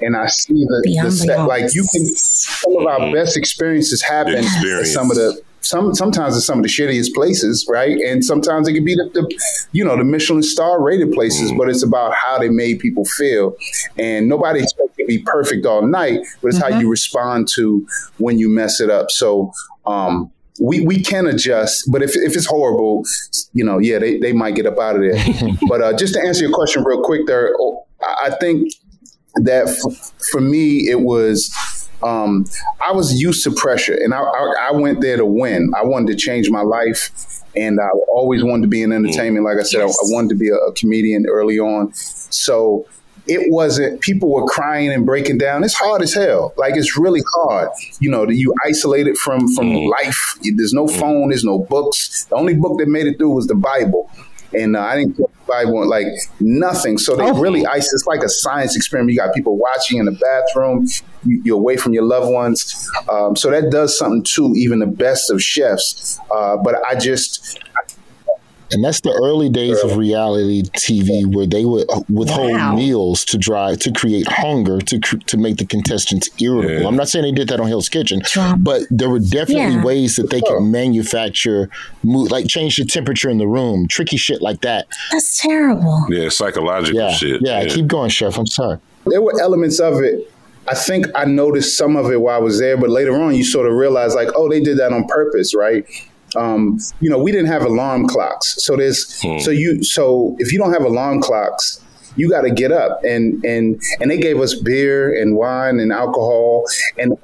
[0.00, 1.46] and I see the, the set.
[1.46, 6.36] Like you can, some of our best experiences happen at some of the some sometimes
[6.36, 7.96] it's some of the shittiest places, right?
[7.98, 9.40] And sometimes it can be the, the
[9.72, 11.58] you know the Michelin star rated places, mm.
[11.58, 13.56] but it's about how they made people feel.
[13.98, 16.72] And nobody expects to be perfect all night, but it's mm-hmm.
[16.72, 17.86] how you respond to
[18.18, 19.10] when you mess it up.
[19.10, 19.52] So
[19.86, 20.30] um,
[20.60, 23.04] we, we can adjust, but if, if it's horrible,
[23.52, 25.24] you know, yeah, they, they might get up out of there.
[25.68, 27.54] but uh, just to answer your question real quick there,
[28.22, 28.72] I think
[29.36, 31.50] that f- for me, it was
[32.02, 32.44] um,
[32.86, 35.72] I was used to pressure, and I, I, I, went there to win.
[35.74, 39.44] I wanted to change my life, and I always wanted to be in entertainment.
[39.44, 39.96] Like I said, yes.
[40.02, 41.92] I, I, wanted to be a, a, comedian early on.
[41.94, 42.86] So
[43.26, 44.00] it wasn't.
[44.02, 45.64] People were crying and breaking down.
[45.64, 46.52] It's hard as hell.
[46.58, 47.70] Like it's really hard.
[48.00, 49.90] You know, you isolated from from mm.
[49.90, 50.38] life.
[50.42, 50.98] There's no mm.
[50.98, 51.30] phone.
[51.30, 52.26] There's no books.
[52.28, 54.10] The only book that made it through was the Bible
[54.54, 56.06] and uh, I didn't Bible like
[56.40, 56.98] nothing.
[56.98, 57.38] So they oh.
[57.38, 57.92] really ice.
[57.92, 59.12] It's like a science experiment.
[59.12, 60.86] You got people watching in the bathroom.
[61.24, 62.90] You, are away from your loved ones.
[63.10, 64.52] Um, so that does something too.
[64.56, 66.18] Even the best of chefs.
[66.30, 67.58] Uh, but I just
[68.74, 72.74] and that's the early days of reality TV where they would uh, withhold wow.
[72.74, 76.82] meals to drive to create hunger to to make the contestants irritable.
[76.82, 76.88] Yeah.
[76.88, 78.22] I'm not saying they did that on Hell's Kitchen,
[78.58, 79.84] but there were definitely yeah.
[79.84, 81.70] ways that they could manufacture,
[82.02, 84.86] like change the temperature in the room, tricky shit like that.
[85.12, 86.04] That's terrible.
[86.10, 87.12] Yeah, psychological yeah.
[87.12, 87.40] shit.
[87.42, 88.36] Yeah, yeah, keep going, chef.
[88.36, 88.78] I'm sorry.
[89.06, 90.30] There were elements of it
[90.66, 93.44] I think I noticed some of it while I was there, but later on you
[93.44, 95.84] sort of realize like, oh, they did that on purpose, right?
[96.36, 98.56] Um, you know, we didn't have alarm clocks.
[98.64, 99.38] So there's hmm.
[99.38, 101.80] so you so if you don't have alarm clocks,
[102.16, 103.00] you got to get up.
[103.04, 106.64] And and and they gave us beer and wine and alcohol
[106.98, 107.16] and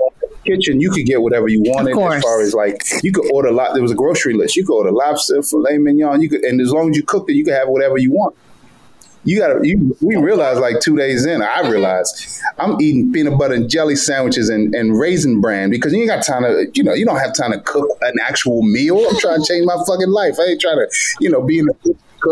[0.44, 0.80] kitchen.
[0.80, 3.74] You could get whatever you wanted as far as like you could order a lot
[3.74, 4.56] there was a grocery list.
[4.56, 6.20] You could order lobster filet mignon.
[6.22, 8.36] You could and as long as you cooked it you could have whatever you want
[9.24, 13.54] you gotta you, we realized like two days in i realized i'm eating peanut butter
[13.54, 16.94] and jelly sandwiches and, and raisin bran because you ain't got time to you know
[16.94, 20.11] you don't have time to cook an actual meal i'm trying to change my fucking
[20.11, 20.88] life i ain't trying to
[21.20, 21.94] you know be in the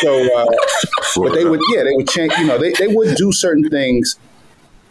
[0.00, 0.46] so, uh,
[1.14, 2.32] but they would, yeah, they would change.
[2.38, 4.18] You know, they, they would do certain things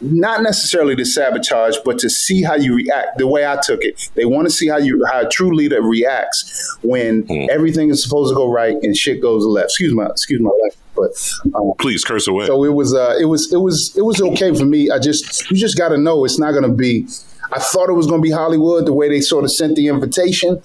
[0.00, 3.18] not necessarily to sabotage, but to see how you react.
[3.18, 5.82] The way I took it, they want to see how you how a true leader
[5.82, 7.48] reacts when mm.
[7.48, 9.66] everything is supposed to go right and shit goes left.
[9.66, 12.46] Excuse my excuse my left, but um, please curse away.
[12.46, 14.90] So it was uh, it was it was it was okay for me.
[14.90, 17.06] I just you just got to know it's not going to be.
[17.52, 19.88] I thought it was going to be Hollywood the way they sort of sent the
[19.88, 20.62] invitation.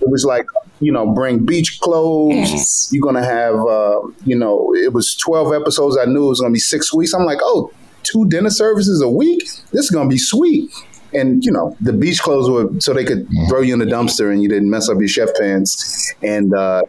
[0.00, 0.44] It was like
[0.80, 2.34] you know, bring beach clothes.
[2.36, 2.88] Yes.
[2.92, 5.98] You're gonna have, uh, you know, it was 12 episodes.
[5.98, 7.12] I knew it was gonna be six weeks.
[7.14, 7.72] I'm like, oh,
[8.10, 9.42] two dinner services a week.
[9.72, 10.70] This is gonna be sweet.
[11.14, 13.48] And you know, the beach clothes were so they could mm-hmm.
[13.48, 16.14] throw you in the dumpster and you didn't mess up your chef pants.
[16.22, 16.82] And uh,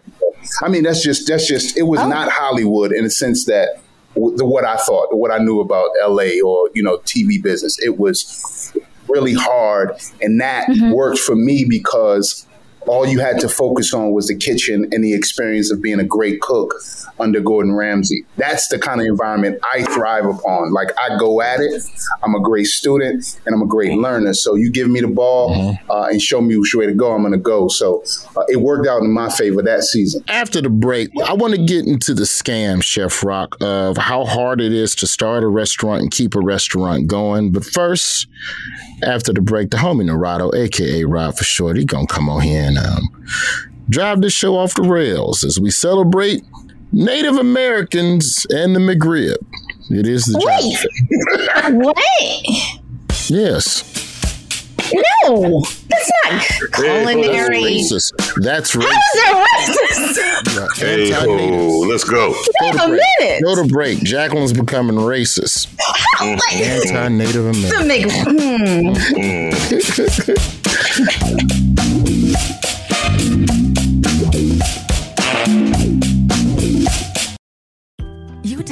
[0.61, 2.09] I mean, that's just that's just it was oh.
[2.09, 3.81] not Hollywood in the sense that
[4.15, 7.77] the, what I thought, what I knew about LA or you know TV business.
[7.79, 8.75] It was
[9.07, 10.91] really hard, and that mm-hmm.
[10.91, 12.45] worked for me because
[12.87, 16.03] all you had to focus on was the kitchen and the experience of being a
[16.03, 16.73] great cook
[17.19, 18.25] under Gordon Ramsay.
[18.37, 20.71] That's the kind of environment I thrive upon.
[20.73, 21.83] Like I go at it.
[22.23, 24.33] I'm a great student and I'm a great learner.
[24.33, 25.91] So you give me the ball mm-hmm.
[25.91, 27.67] uh, and show me which way to go, I'm going to go.
[27.67, 28.03] So
[28.35, 30.23] uh, it worked out in my favor that season.
[30.27, 34.61] After the break, I want to get into the scam, Chef Rock, of how hard
[34.61, 37.51] it is to start a restaurant and keep a restaurant going.
[37.51, 38.27] But first,
[39.03, 42.63] after the break, the homie Narado, aka Rob for short, he gonna come on here
[42.63, 43.25] and um,
[43.89, 46.43] drive this show off the rails as we celebrate
[46.91, 49.37] Native Americans and the McRib.
[49.91, 50.77] It is the Wait.
[51.75, 51.97] what?
[53.29, 53.95] Yes.
[55.23, 56.41] No, that's not
[56.73, 57.75] culinary.
[57.77, 58.43] That's racist.
[58.43, 58.87] That's racist.
[58.87, 60.77] How is that racist?
[60.77, 62.33] Hey, oh, let's go.
[62.61, 63.01] Go to, break.
[63.19, 63.43] minute.
[63.43, 63.99] go to break.
[63.99, 65.67] Jacqueline's becoming racist.
[66.21, 67.87] Anti-Native American.
[67.87, 67.97] The
[71.49, 71.55] You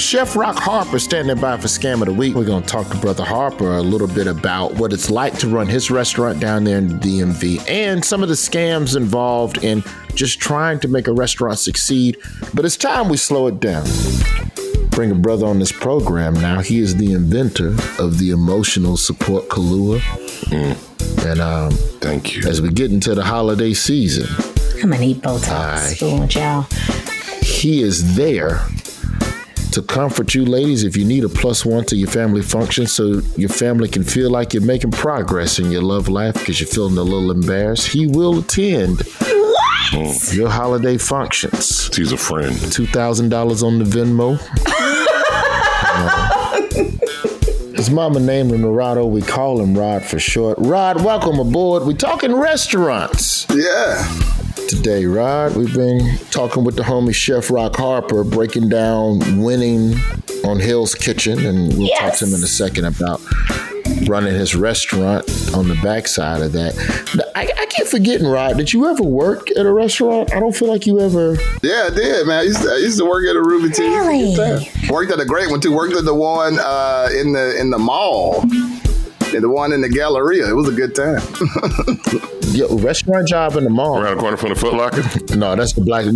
[0.00, 2.34] Chef Rock Harper standing by for Scam of the Week.
[2.34, 5.48] We're going to talk to Brother Harper a little bit about what it's like to
[5.48, 9.84] run his restaurant down there in the DMV and some of the scams involved in
[10.14, 12.16] just trying to make a restaurant succeed.
[12.54, 13.84] But it's time we slow it down.
[14.88, 16.60] Bring a brother on this program now.
[16.60, 20.00] He is the inventor of the emotional support Kahlua.
[20.48, 21.26] Mm.
[21.30, 22.48] And um, thank you.
[22.48, 24.26] As we get into the holiday season,
[24.82, 26.02] I'm gonna eat Botox.
[26.02, 26.66] Uh, y'all.
[27.42, 28.66] He is there
[29.70, 33.20] to comfort you, ladies, if you need a plus one to your family function so
[33.36, 36.98] your family can feel like you're making progress in your love life because you're feeling
[36.98, 40.32] a little embarrassed, he will attend what?
[40.32, 41.94] your holiday functions.
[41.96, 42.54] He's a friend.
[42.54, 44.38] $2,000 on the Venmo.
[45.86, 46.60] uh,
[47.76, 49.08] his mama named him Rado.
[49.08, 50.58] We call him Rod for short.
[50.58, 51.84] Rod, welcome aboard.
[51.84, 53.46] We talking restaurants.
[53.54, 54.39] Yeah
[54.70, 55.56] today, Rod.
[55.56, 59.96] We've been talking with the homie Chef Rock Harper, breaking down winning
[60.44, 61.98] on Hell's Kitchen, and we'll yes.
[61.98, 63.20] talk to him in a second about
[64.06, 66.76] running his restaurant on the backside of that.
[67.34, 68.58] I, I, keep forgetting, Rod.
[68.58, 70.32] Did you ever work at a restaurant?
[70.32, 71.34] I don't feel like you ever.
[71.62, 72.38] Yeah, I did, man.
[72.38, 73.82] I used to, I used to work at a Ruby T.
[73.82, 74.70] Really?
[74.88, 75.74] Worked at a great one too.
[75.74, 78.79] Worked at the one uh, in the in the mall and
[79.38, 80.48] the one in the Galleria.
[80.48, 81.20] It was a good time.
[82.52, 84.00] Yo, restaurant job in the mall.
[84.00, 85.02] Around the corner from the Foot Locker?
[85.36, 86.06] No, that's the black.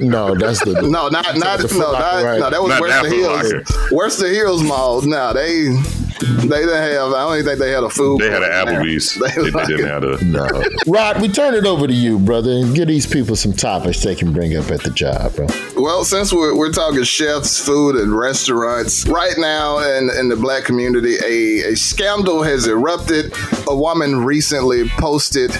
[0.00, 0.80] no, that's the.
[0.82, 2.40] no, not not the no, not, right.
[2.40, 2.50] no.
[2.50, 3.90] That was not Western Hills.
[3.92, 5.02] Western Hills Mall.
[5.02, 5.76] No, they
[6.22, 7.12] they didn't have.
[7.12, 8.20] I don't even think they had a food.
[8.20, 9.12] They had an Applebee's.
[9.22, 10.24] They, they didn't have a.
[10.24, 10.46] No.
[10.86, 14.14] Rod, we turn it over to you, brother, and give these people some topics they
[14.14, 15.46] can bring up at the job, bro.
[15.76, 20.64] Well, since we're, we're talking chefs, food, and restaurants, right now in, in the black
[20.64, 23.32] community, a, a scandal has erupted.
[23.68, 25.50] A woman recently posted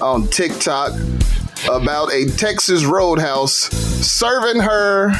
[0.00, 0.92] on TikTok
[1.70, 3.68] about a Texas roadhouse
[4.04, 5.12] serving her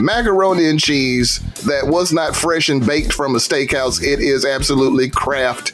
[0.00, 4.02] macaroni and cheese that was not fresh and baked from a steakhouse.
[4.02, 5.72] It is absolutely Kraft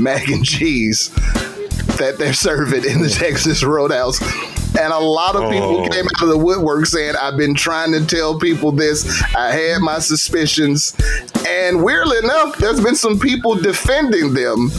[0.00, 1.10] mac and cheese
[1.98, 3.18] that they're serving in the oh.
[3.18, 4.20] Texas Roadhouse.
[4.78, 5.88] And a lot of people oh.
[5.88, 9.22] came out of the woodwork saying, I've been trying to tell people this.
[9.34, 10.96] I had my suspicions.
[11.46, 14.70] And weirdly enough, there's been some people defending them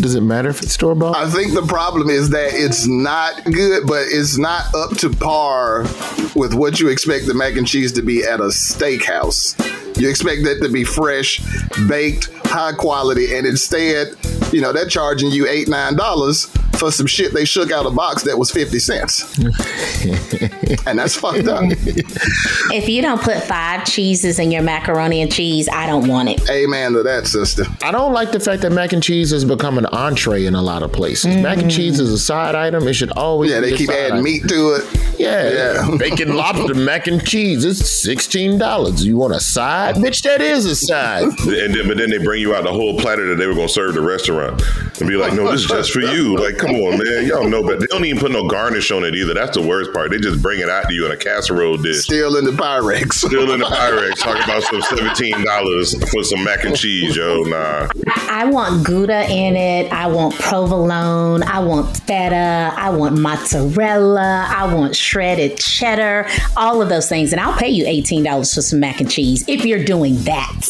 [0.00, 1.16] does it matter if it's store bought?
[1.16, 5.82] I think the problem is that it's not good, but it's not up to par
[6.34, 9.56] with what you expect the mac and cheese to be at a steakhouse.
[9.96, 11.40] You expect that to be fresh,
[11.88, 14.08] baked, high quality, and instead,
[14.52, 16.46] you know, they're charging you eight, nine dollars
[16.78, 19.38] for some shit they shook out a box that was 50 cents.
[20.86, 21.64] and that's fucked up.
[22.72, 26.48] If you don't put five cheeses in your macaroni and cheese, I don't want it.
[26.50, 27.64] Amen to that, sister.
[27.82, 30.62] I don't like the fact that mac and cheese has become an entree in a
[30.62, 31.34] lot of places.
[31.34, 31.42] Mm.
[31.42, 32.86] Mac and cheese is a side item.
[32.88, 34.24] It should always Yeah, they keep adding item.
[34.24, 35.18] meat to it.
[35.18, 35.50] Yeah.
[35.50, 35.96] yeah.
[35.98, 37.64] Bacon lobster mac and cheese.
[37.64, 39.04] It's $16.
[39.04, 39.94] You want a side?
[39.96, 41.24] Bitch, that is a side.
[41.24, 43.68] and then, but then they bring you out the whole platter that they were going
[43.68, 44.62] to serve the restaurant
[45.00, 46.36] and be like, no, this is just for you.
[46.36, 47.26] Like, come on, man.
[47.26, 49.34] Y'all know, but they don't even put no garnish on it either.
[49.34, 50.10] That's the worst part.
[50.10, 52.02] They just bring it out to you in a casserole dish.
[52.02, 53.14] Still in the Pyrex.
[53.14, 54.16] Still in the Pyrex.
[54.16, 57.42] Talking about some seventeen dollars for some mac and cheese, yo.
[57.42, 57.88] Nah.
[58.28, 59.92] I want Gouda in it.
[59.92, 61.42] I want provolone.
[61.42, 62.72] I want feta.
[62.76, 64.46] I want mozzarella.
[64.48, 66.28] I want shredded cheddar.
[66.56, 69.44] All of those things, and I'll pay you eighteen dollars for some mac and cheese
[69.48, 70.66] if you're doing that.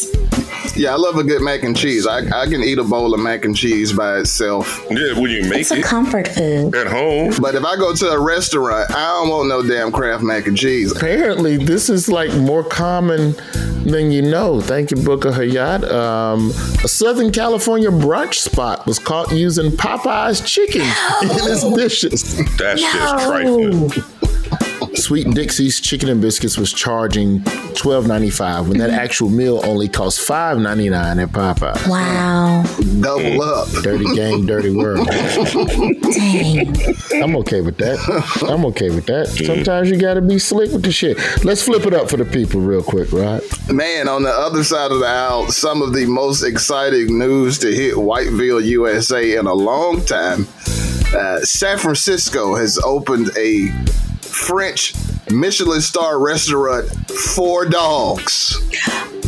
[0.77, 2.07] Yeah, I love a good mac and cheese.
[2.07, 4.85] I, I can eat a bowl of mac and cheese by itself.
[4.91, 5.86] Yeah, when you make it's it.
[5.87, 6.75] It's a comfort food.
[6.75, 7.35] At home.
[7.41, 10.57] But if I go to a restaurant, I don't want no damn Kraft mac and
[10.57, 10.95] cheese.
[10.95, 13.35] Apparently, this is like more common
[13.85, 14.61] than you know.
[14.61, 15.89] Thank you, Booker Hayat.
[15.91, 16.51] Um,
[16.83, 21.21] a Southern California brunch spot was caught using Popeye's chicken no.
[21.23, 22.37] in its dishes.
[22.57, 22.93] That's no.
[22.93, 24.26] just trifling.
[24.95, 27.43] Sweet Dixie's Chicken and Biscuits was charging
[27.75, 31.89] twelve ninety five when that actual meal only cost five ninety nine at Popeye.
[31.89, 32.65] Wow.
[33.01, 33.69] Double up.
[33.83, 35.07] Dirty game, dirty world.
[35.07, 36.77] Dang.
[37.23, 38.45] I'm okay with that.
[38.49, 39.29] I'm okay with that.
[39.29, 41.19] Sometimes you gotta be slick with the shit.
[41.45, 43.43] Let's flip it up for the people real quick, right?
[43.73, 47.73] Man, on the other side of the aisle, some of the most exciting news to
[47.73, 50.47] hit Whiteville, USA in a long time.
[51.15, 53.69] Uh, San Francisco has opened a
[54.45, 54.95] French
[55.31, 58.57] Michelin star restaurant for dogs.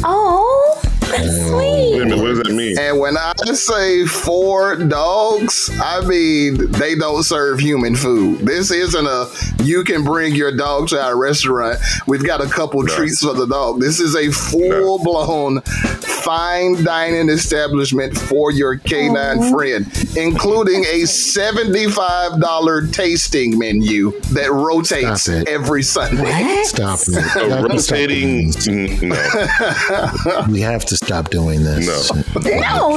[0.04, 1.77] Oh, that's sweet.
[2.08, 2.78] Wait a minute, what does that mean?
[2.78, 8.40] And when I say four dogs, I mean they don't serve human food.
[8.40, 9.28] This isn't a
[9.62, 11.78] you can bring your dog to our restaurant.
[12.06, 13.80] We've got a couple treats for the dog.
[13.80, 19.86] This is a full blown fine dining establishment for your canine friend,
[20.16, 26.62] including a $75 tasting menu that rotates Stop every Sunday.
[26.64, 27.18] Stop it.
[27.36, 28.50] A We have to stop rotating.
[28.50, 28.68] doing this.
[28.68, 30.44] mm, No.
[30.52, 31.86] We have to stop doing this.
[31.86, 31.97] No,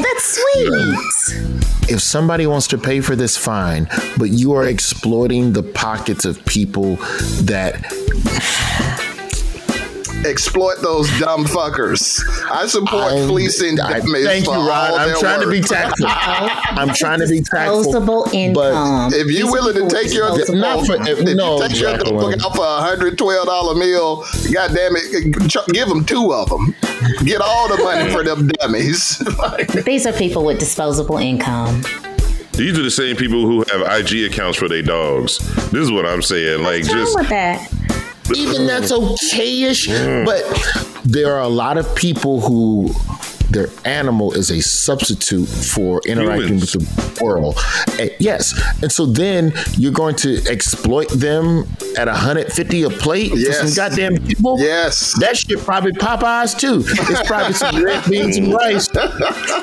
[0.02, 1.90] that's sweet.
[1.90, 3.88] If somebody wants to pay for this, fine.
[4.18, 6.96] But you are exploiting the pockets of people
[7.44, 7.76] that
[10.26, 12.22] Exploit those dumb fuckers.
[12.50, 14.94] I support fleecing I- dummies thank you, Rod.
[14.94, 16.06] I'm their trying to be tactful.
[16.10, 17.84] I'm trying to be tactful.
[17.84, 19.12] Disposable income.
[19.14, 21.92] If you These willing to take your with Not for- if no, you take your
[21.98, 22.40] Jacqueline.
[22.40, 24.18] dog out for a hundred twelve dollar meal,
[24.54, 25.34] god damn it,
[25.74, 26.76] give them two of them.
[27.26, 29.18] Get all the money for them dummies.
[29.86, 31.82] These are people with disposable income.
[32.54, 35.40] These are the same people who have IG accounts for their dogs.
[35.72, 36.62] This is what I'm saying.
[36.64, 37.74] Like, What's wrong just with that?
[38.36, 39.88] Even that's okayish.
[39.88, 40.26] Mm.
[40.26, 40.44] But
[41.04, 42.94] there are a lot of people who
[43.52, 46.76] their animal is a substitute for interacting Humans.
[46.78, 47.58] with the world.
[48.00, 51.66] And yes, and so then you're going to exploit them
[51.98, 53.58] at 150 a plate for Yes.
[53.60, 54.58] some goddamn people.
[54.60, 55.14] yes.
[55.20, 56.84] That shit probably Popeyes too.
[56.86, 58.90] It's probably some red beans and rice.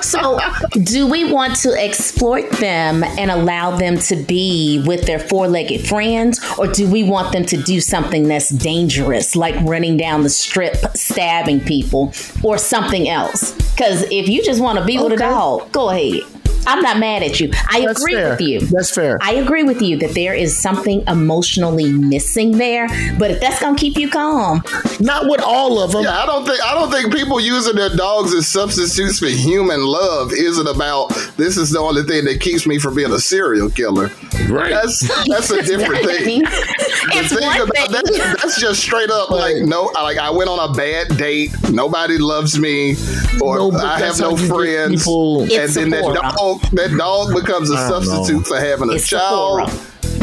[0.02, 0.38] So,
[0.84, 5.86] do we want to exploit them and allow them to be with their four legged
[5.88, 10.28] friends, or do we want them to do something that's dangerous, like running down the
[10.30, 12.12] strip, stabbing people,
[12.42, 13.52] or something else?
[13.78, 16.24] Because if you just want to be with a dog, go ahead.
[16.66, 17.50] I'm not mad at you.
[17.70, 18.30] I That's agree fair.
[18.30, 18.60] with you.
[18.60, 19.18] That's fair.
[19.22, 22.88] I agree with you that there is something emotionally missing there,
[23.18, 24.62] but if that's gonna keep you calm,
[25.00, 26.02] Not with all of them.
[26.04, 29.82] Yeah, I don't think I don't think people using their dogs as substitutes for human
[29.82, 33.70] love isn't about this is the only thing that keeps me from being a serial
[33.70, 34.10] killer.
[34.48, 34.70] Right.
[34.70, 36.42] That's that's a different thing.
[36.46, 37.92] it's thing one about thing.
[37.92, 41.50] that, that's just straight up like no, like I went on a bad date.
[41.70, 42.94] Nobody loves me,
[43.40, 45.06] or No, I have no how you get friends.
[45.06, 46.14] and It's then that Sephora.
[46.56, 48.42] Dog, that dog becomes a substitute know.
[48.42, 49.70] for having a It's child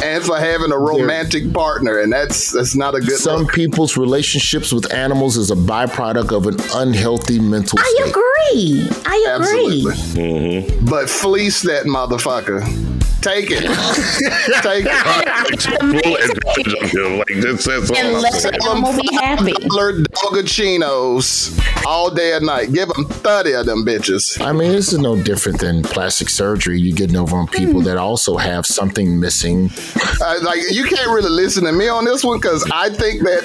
[0.04, 3.54] and for having a romantic partner, and that's that's not a good Some look.
[3.54, 8.10] people's relationships with animals is a byproduct of an unhealthy mental I state.
[8.10, 8.90] agree.
[9.06, 9.86] I agree.
[9.88, 9.94] Absolutely.
[10.22, 10.86] Mm-hmm.
[10.86, 12.62] But fleece that motherfucker.
[13.26, 13.62] Take it.
[14.62, 16.04] Take it.
[16.04, 17.18] full advantage of him.
[17.18, 18.54] Like, just that's all And I'm let saying.
[18.60, 19.52] the animal be happy.
[19.68, 22.72] Dollar Dogachinos all day and night.
[22.72, 24.40] Give them 30 of them bitches.
[24.40, 26.80] I mean, this is no different than plastic surgery.
[26.80, 29.72] You're getting over on people that also have something missing.
[30.22, 33.44] Uh, like, you can't really listen to me on this one because I think that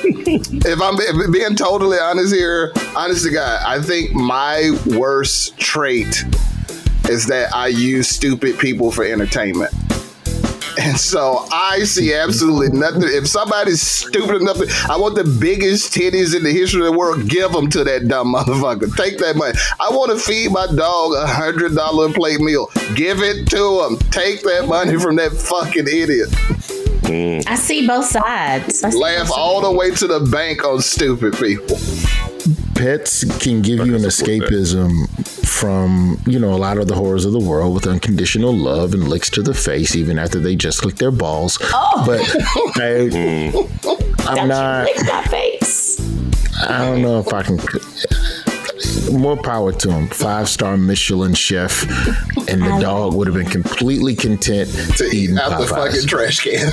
[0.66, 0.96] if I'm
[1.32, 6.24] be- being totally honest here, honest to God, I think my worst trait
[7.10, 9.74] is that I use stupid people for entertainment.
[10.78, 13.02] And so I see absolutely nothing.
[13.04, 14.58] If somebody's stupid enough,
[14.88, 17.28] I want the biggest titties in the history of the world.
[17.28, 18.96] Give them to that dumb motherfucker.
[18.96, 19.58] Take that money.
[19.78, 22.70] I want to feed my dog a hundred dollar plate meal.
[22.94, 23.98] Give it to him.
[24.10, 26.28] Take that money from that fucking idiot.
[27.46, 28.84] I see both sides.
[28.84, 31.76] I see Laugh both all the way to the bank on stupid people.
[32.74, 35.06] Pets can give you an escapism
[35.60, 39.06] from, you know, a lot of the horrors of the world with unconditional love and
[39.08, 41.58] licks to the face, even after they just lick their balls.
[41.60, 42.02] Oh.
[42.06, 42.20] But
[42.82, 43.08] I,
[43.82, 44.86] Don't I'm you not.
[44.86, 46.00] lick my face.
[46.66, 47.58] I don't know if I can.
[49.12, 50.08] More power to him.
[50.08, 51.82] Five star Michelin chef,
[52.48, 56.40] and the dog would have been completely content To eat eating out the fucking trash
[56.40, 56.72] can.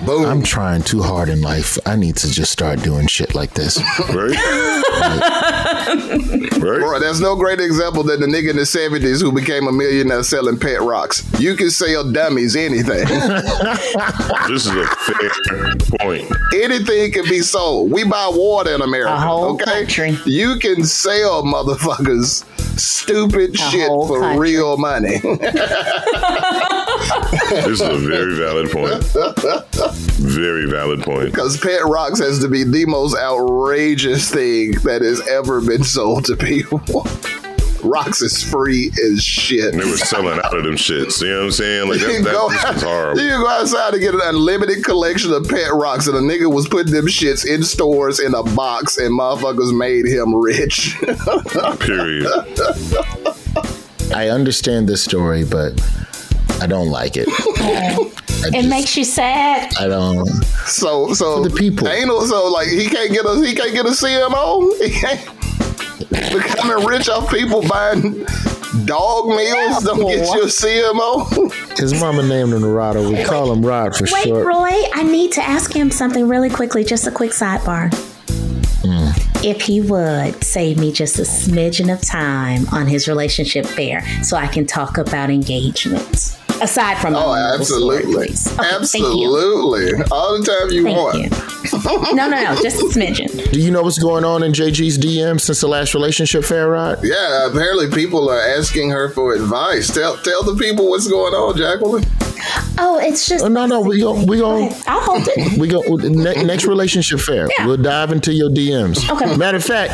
[0.06, 0.24] Boom.
[0.24, 1.78] I'm trying too hard in life.
[1.86, 3.78] I need to just start doing shit like this.
[4.08, 4.34] Right?
[4.34, 5.59] right?
[6.60, 10.22] Bro, there's no great example than the nigga in the 70s who became a millionaire
[10.22, 11.26] selling pet rocks.
[11.40, 13.06] You can sell dummies anything.
[14.48, 16.30] This is a fair point.
[16.54, 17.92] anything can be sold.
[17.92, 19.12] We buy water in America.
[19.14, 19.64] A whole okay?
[19.64, 20.18] country.
[20.24, 22.44] You can sell motherfuckers
[22.80, 24.52] stupid shit for country.
[24.52, 25.18] real money.
[27.50, 29.02] this is a very valid point.
[30.20, 31.32] Very valid point.
[31.32, 36.24] Because Pet Rocks has to be the most outrageous thing that has ever been sold
[36.26, 36.80] to people.
[37.82, 39.72] Rocks is free as shit.
[39.72, 41.20] And they were selling out of them shits.
[41.20, 41.88] You know what I'm saying?
[41.88, 43.20] Like that, that go, was horrible.
[43.20, 46.68] You go outside to get an unlimited collection of pet rocks, and a nigga was
[46.68, 50.96] putting them shits in stores in a box, and motherfuckers made him rich.
[51.80, 52.26] Period.
[54.12, 55.80] I understand this story, but
[56.60, 57.26] I don't like it.
[57.28, 59.72] it just, makes you sad.
[59.78, 60.26] I don't.
[60.66, 61.88] So, so For the people.
[61.88, 64.70] Ain't no, so like he can't get a he can't get a CMO.
[66.10, 68.24] He can't becoming rich off people buying
[68.84, 69.84] dog meals.
[69.84, 71.78] Don't get you a CMO.
[71.78, 73.16] His mama named him Rado.
[73.16, 74.46] We call him Rod for Wait, short.
[74.46, 76.84] Roy, I need to ask him something really quickly.
[76.84, 77.90] Just a quick sidebar.
[78.82, 79.44] Mm.
[79.44, 84.36] If he would save me just a smidgen of time on his relationship fair so
[84.36, 90.70] I can talk about engagements aside from oh, absolutely, story, okay, absolutely, all the time
[90.70, 91.18] you thank want.
[91.18, 92.14] You.
[92.14, 93.50] no, no, no, just a smidgen.
[93.52, 96.98] Do you know what's going on in JG's DM since the last relationship fair ride?
[97.02, 99.92] Yeah, apparently people are asking her for advice.
[99.92, 102.04] Tell tell the people what's going on, Jacqueline.
[102.78, 103.44] Oh, it's just.
[103.44, 104.70] Oh, no, no, we go, we go.
[104.86, 105.58] I'll hold it.
[105.58, 107.48] We go ne- next relationship fair.
[107.58, 107.66] Yeah.
[107.66, 109.08] We'll dive into your DMs.
[109.10, 109.36] Okay.
[109.36, 109.92] Matter of fact,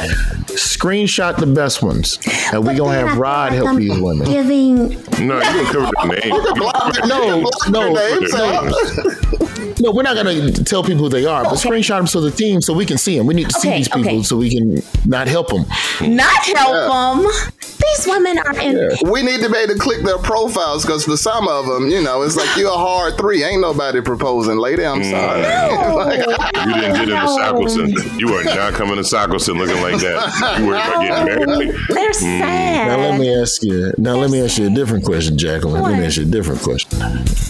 [0.52, 2.18] screenshot the best ones,
[2.52, 4.26] and we gonna have Rod help I'm these women.
[4.26, 4.88] Giving.
[5.26, 6.32] No, you can cover the name.
[6.56, 8.72] No, no, no.
[9.78, 11.68] No, we're not gonna tell people who they are, but okay.
[11.68, 13.26] screenshot them so the team, so we can see them.
[13.26, 14.22] We need to okay, see these people okay.
[14.22, 15.66] so we can not help them.
[16.00, 17.22] Not help yeah.
[17.22, 17.52] them.
[17.86, 18.76] These women are in.
[18.76, 19.10] Yeah.
[19.10, 22.02] We need to be able to click their profiles because for some of them, you
[22.02, 23.44] know, it's like you're a hard three.
[23.44, 24.84] Ain't nobody proposing, lady.
[24.84, 25.10] I'm mm.
[25.10, 25.42] sorry.
[25.42, 25.94] No.
[25.96, 28.18] like, you didn't get into Sackleson.
[28.18, 30.58] You are not coming to Sackleson looking like that.
[30.58, 31.68] You were getting married.
[31.88, 32.14] They're mm.
[32.14, 32.88] sad.
[32.88, 33.92] Now let me ask you.
[33.98, 35.82] Now let me ask you a different question, Jacqueline.
[35.82, 35.92] What?
[35.92, 36.98] Let me ask you a different question.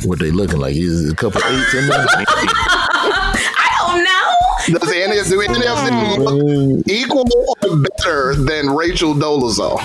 [0.04, 0.76] What they looking like?
[0.76, 2.06] Is a couple eights in there?
[2.08, 4.78] I don't know.
[4.80, 7.24] Does any, do any of them look equal
[7.62, 9.80] or better than Rachel Dolezal?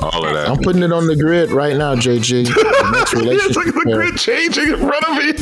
[0.00, 0.48] All of that.
[0.48, 2.46] I'm putting it on the grid right now, JG.
[2.92, 3.56] next relationship.
[3.56, 5.32] Look at the grid changing in front of me.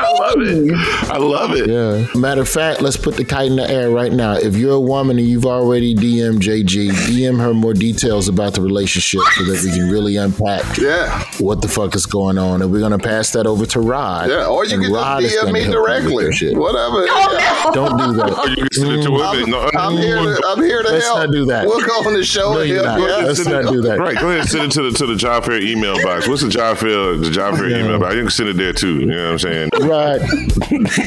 [0.00, 1.10] I love it.
[1.10, 1.68] I love it.
[1.68, 2.18] Yeah.
[2.18, 4.34] Matter of fact, let's put the kite in the air right now.
[4.34, 8.62] If you're a woman and you've already DM JG, DM her more details about the
[8.62, 11.24] relationship so that we can really unpack yeah.
[11.38, 12.62] what the fuck is going on.
[12.62, 14.30] And we're gonna pass that over to Rod.
[14.30, 16.26] Yeah, or you can Rod just DM me directly.
[16.54, 17.06] Whatever.
[17.06, 17.70] No.
[17.72, 18.38] Don't do that.
[18.38, 19.20] Or you can send it to mm.
[19.20, 21.18] I'm, no, I'm, here to, I'm here to Let's help.
[21.18, 21.66] not do that.
[21.66, 22.54] We'll go on the show.
[22.54, 22.96] No, yeah.
[22.96, 23.89] Let's not do that.
[23.98, 24.18] Right.
[24.18, 26.28] Go ahead and send it to the to the job fair email box.
[26.28, 28.14] What's the job fair the job fair email box?
[28.14, 29.00] You can send it there too.
[29.00, 29.70] You know what I'm saying?
[29.80, 30.20] Right.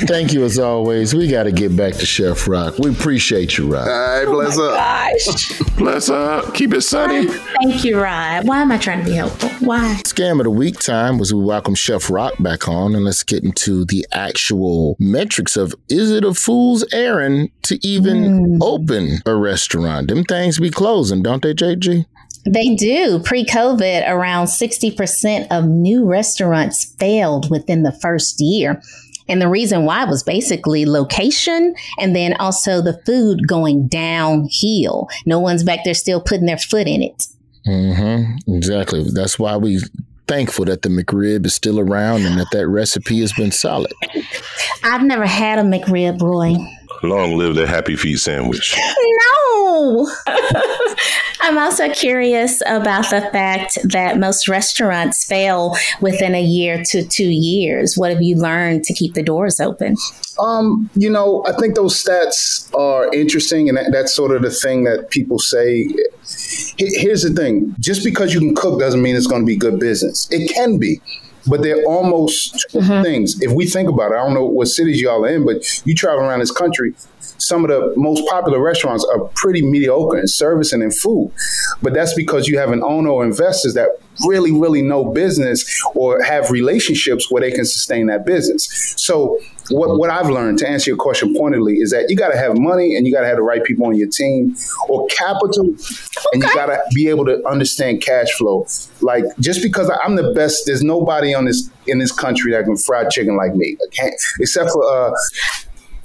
[0.07, 1.13] Thank you as always.
[1.13, 2.77] We got to get back to Chef Rock.
[2.79, 3.87] We appreciate you, Rock.
[3.87, 4.75] All right, bless oh up.
[4.75, 5.59] Gosh.
[5.77, 6.53] Bless up.
[6.53, 7.27] Keep it sunny.
[7.27, 8.47] Thank you, Rod.
[8.47, 9.49] Why am I trying to be helpful?
[9.65, 10.01] Why?
[10.05, 13.43] Scam of the week time was we welcome Chef Rock back on, and let's get
[13.43, 18.57] into the actual metrics of is it a fool's errand to even mm.
[18.61, 20.07] open a restaurant?
[20.07, 22.05] Them things be closing, don't they, JG?
[22.45, 23.19] They do.
[23.19, 28.81] Pre COVID, around 60% of new restaurants failed within the first year.
[29.29, 35.07] And the reason why was basically location and then also the food going downhill.
[35.25, 37.27] No one's back there still putting their foot in it.
[37.65, 38.53] Mm-hmm.
[38.53, 39.05] Exactly.
[39.13, 39.79] That's why we
[40.27, 43.93] thankful that the McRib is still around and that that recipe has been solid.
[44.83, 46.55] I've never had a McRib, Roy.
[47.03, 48.77] Long live the happy feet sandwich.
[48.77, 50.09] No.
[51.41, 57.27] I'm also curious about the fact that most restaurants fail within a year to two
[57.29, 57.97] years.
[57.97, 59.95] What have you learned to keep the doors open?
[60.39, 64.49] Um, you know, I think those stats are interesting, and that, that's sort of the
[64.49, 65.89] thing that people say.
[66.77, 69.79] Here's the thing: just because you can cook doesn't mean it's going to be good
[69.79, 70.29] business.
[70.31, 71.01] It can be,
[71.47, 73.03] but they're almost mm-hmm.
[73.03, 73.41] things.
[73.41, 75.95] If we think about it, I don't know what cities y'all are in, but you
[75.95, 76.93] travel around this country,
[77.37, 81.31] some of the most popular restaurants are pretty mediocre in service and in food.
[81.81, 85.63] But that's because you have an owner or investors that really, really know business
[85.95, 88.93] or have relationships where they can sustain that business.
[88.97, 89.39] So
[89.69, 92.57] what, what I've learned to answer your question pointedly is that you got to have
[92.57, 94.55] money and you got to have the right people on your team
[94.89, 96.25] or capital okay.
[96.33, 98.67] and you got to be able to understand cash flow.
[99.01, 102.77] Like just because I'm the best, there's nobody on this in this country that can
[102.77, 103.77] fry chicken like me.
[103.81, 105.11] I can't, except for uh,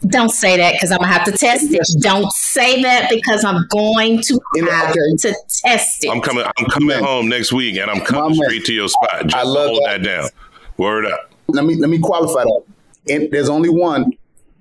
[0.06, 1.86] don't say that because I'm gonna have to test it.
[2.00, 4.40] Don't say that because I'm going to
[4.70, 5.16] have okay.
[5.18, 6.10] to test it.
[6.10, 6.44] I'm coming.
[6.56, 9.24] I'm coming home next week, and I'm coming straight to your spot.
[9.24, 10.02] Just I love hold that.
[10.02, 10.04] that.
[10.04, 10.28] down.
[10.76, 11.30] Word up.
[11.48, 12.62] Let me let me qualify that.
[13.08, 14.12] And there's only one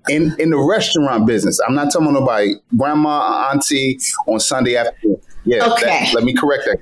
[0.10, 1.60] in in the restaurant business.
[1.68, 5.22] I'm not talking about nobody, grandma, auntie on Sunday afternoon.
[5.46, 5.72] Yeah.
[5.74, 5.86] Okay.
[5.86, 6.80] that- let me correct that.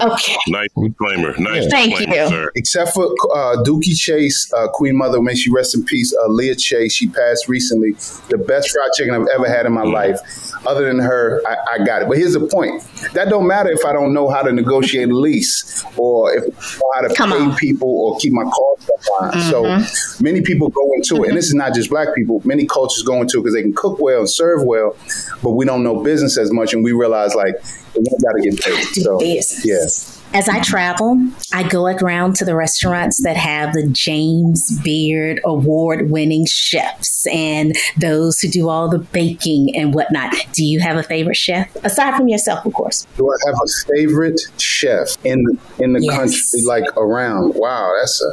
[0.00, 0.36] Okay.
[0.48, 1.34] Nice disclaimer.
[1.38, 2.28] Nice Thank disclaimer, you.
[2.28, 2.52] sir.
[2.56, 6.12] Except for uh, Dooky Chase, uh, Queen Mother, may she rest in peace.
[6.14, 7.92] Uh, Leah Chase, she passed recently.
[8.28, 10.18] The best fried chicken I've ever had in my life.
[10.66, 12.08] Other than her, I, I got it.
[12.08, 12.82] But here's the point:
[13.12, 16.78] that don't matter if I don't know how to negotiate a lease or if I
[16.78, 17.56] know how to Come pay on.
[17.56, 19.42] people or keep my costs up line.
[19.42, 20.24] So mm-hmm.
[20.24, 22.40] many people go into it, and this is not just black people.
[22.44, 24.96] Many cultures go into it because they can cook well and serve well,
[25.42, 27.54] but we don't know business as much, and we realize like
[27.96, 28.82] we got to get paid.
[29.02, 29.64] So business.
[29.64, 30.20] yeah.
[30.34, 36.10] As I travel, I go around to the restaurants that have the James Beard award
[36.10, 40.34] winning chefs and those who do all the baking and whatnot.
[40.52, 41.72] Do you have a favorite chef?
[41.84, 43.06] Aside from yourself, of course.
[43.16, 46.16] Do I have a favorite chef in the, in the Yes.
[46.16, 47.54] country, like around?
[47.54, 48.32] Wow, that's a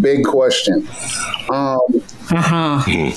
[0.00, 0.86] big question.
[1.50, 1.78] Um,
[2.30, 3.12] Uh huh.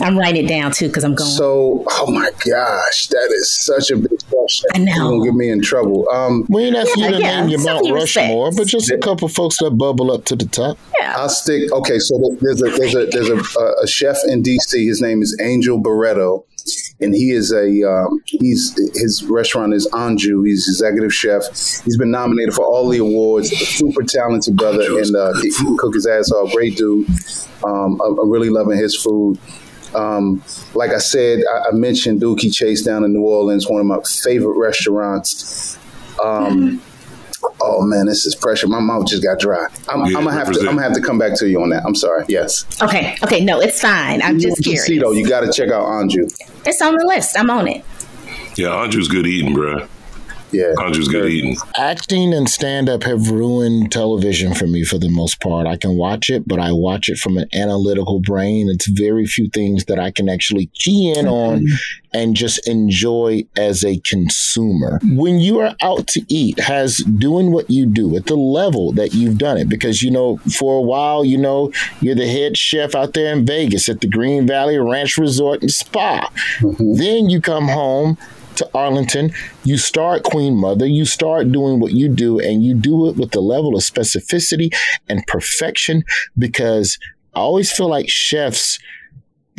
[0.00, 1.28] I'm writing it down too because I'm going.
[1.30, 4.70] so, oh my gosh, that is such a big question.
[4.74, 4.92] I know.
[4.94, 6.08] You're gonna get me in trouble.
[6.10, 8.24] Um, We ain't asking Yeah, you to yeah, name your Mount something respect.
[8.28, 10.78] Rushmore, but just a couple folks that bubble up to the top.
[11.00, 11.14] Yeah.
[11.16, 11.72] I'll stick.
[11.72, 14.86] Okay, so there's a there's a there's a, a, a chef in DC.
[14.86, 16.44] His name is Angel Barreto,
[17.00, 20.46] and he is a um, he's his restaurant is Anju.
[20.46, 21.42] He's executive chef.
[21.84, 23.50] He's been nominated for all the awards.
[23.50, 26.52] Super talented brother, and uh, he can cook his ass off.
[26.52, 27.08] Great dude.
[27.64, 29.38] Um, I- I'm really loving his food.
[29.94, 30.42] Um,
[30.74, 34.00] like I said, I, I mentioned Dooky Chase down in New Orleans, one of my
[34.02, 35.78] favorite restaurants.
[36.22, 36.82] Um,
[37.60, 38.68] oh man, this is pressure.
[38.68, 39.66] My mouth just got dry.
[39.88, 40.58] I'm, Yeah, I'm gonna have to.
[40.60, 41.84] I'm gonna have to come back to you on that.
[41.84, 42.24] I'm sorry.
[42.28, 42.64] Yes.
[42.82, 43.16] Okay.
[43.22, 43.44] Okay.
[43.44, 44.22] No, it's fine.
[44.22, 44.86] I'm just You curious.
[44.86, 46.30] see though, you got to check out Anju.
[46.66, 47.36] It's on the list.
[47.38, 47.84] I'm on it.
[48.56, 49.86] Yeah, Anju's good eating, bro.
[50.52, 51.56] Yeah, Anju's good eating.
[51.76, 55.66] Acting and stand up have ruined television for me for the most part.
[55.66, 58.68] I can watch it, but I watch it from an analytical brain.
[58.70, 61.74] It's very few things that I can actually key in on mm-hmm.
[62.14, 65.00] and just enjoy as a consumer.
[65.04, 69.14] When you are out to eat, has doing what you do at the level that
[69.14, 72.94] you've done it, because you know, for a while, you know, you're the head chef
[72.94, 76.30] out there in Vegas at the Green Valley Ranch Resort and Spa.
[76.60, 76.94] Mm-hmm.
[76.94, 78.16] Then you come home
[78.58, 79.32] to Arlington,
[79.64, 83.32] you start Queen Mother, you start doing what you do, and you do it with
[83.32, 84.74] the level of specificity
[85.08, 86.04] and perfection
[86.36, 86.98] because
[87.34, 88.78] I always feel like chefs.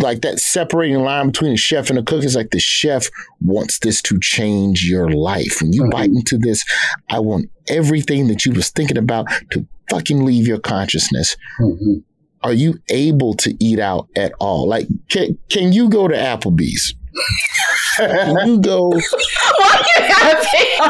[0.02, 3.10] Like that separating line between a chef and a cook is like the chef
[3.41, 5.58] wants this to change your life.
[5.62, 6.64] When you bite into this,
[7.10, 11.36] I want everything that you was thinking about to fucking leave your consciousness.
[11.60, 11.95] Mm-hmm.
[12.43, 14.70] Are you able to eat out at all?
[14.70, 16.95] Like, can, can you go to Applebee's?
[17.97, 18.91] Can you go?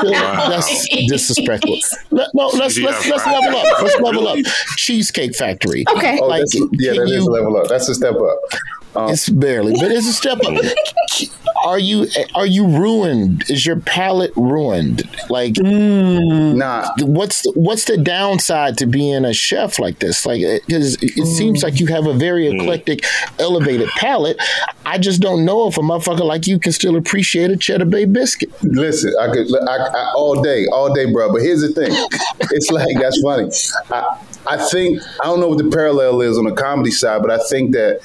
[0.03, 1.77] That's disrespectful.
[2.11, 3.81] Let, no, let's let's let's level up.
[3.81, 4.37] Let's level up.
[4.77, 5.85] Cheesecake Factory.
[5.95, 6.19] Okay.
[6.21, 6.43] Oh, Like,
[6.73, 7.67] yeah, can that is you- a level up.
[7.67, 8.39] That's a step up.
[8.95, 10.53] Um, It's barely, but it's a step up.
[11.65, 13.43] Are you are you ruined?
[13.49, 15.03] Is your palate ruined?
[15.29, 16.87] Like, nah.
[17.01, 20.25] What's the, what's the downside to being a chef like this?
[20.25, 23.03] Like, because it, it seems like you have a very eclectic,
[23.39, 24.37] elevated palate.
[24.85, 28.05] I just don't know if a motherfucker like you can still appreciate a cheddar bay
[28.05, 28.49] biscuit.
[28.63, 31.31] Listen, I could I, I, all day, all day, bro.
[31.33, 31.91] But here's the thing:
[32.51, 33.51] it's like that's funny.
[33.91, 34.17] I,
[34.47, 37.39] I think I don't know what the parallel is on the comedy side, but I
[37.49, 37.99] think that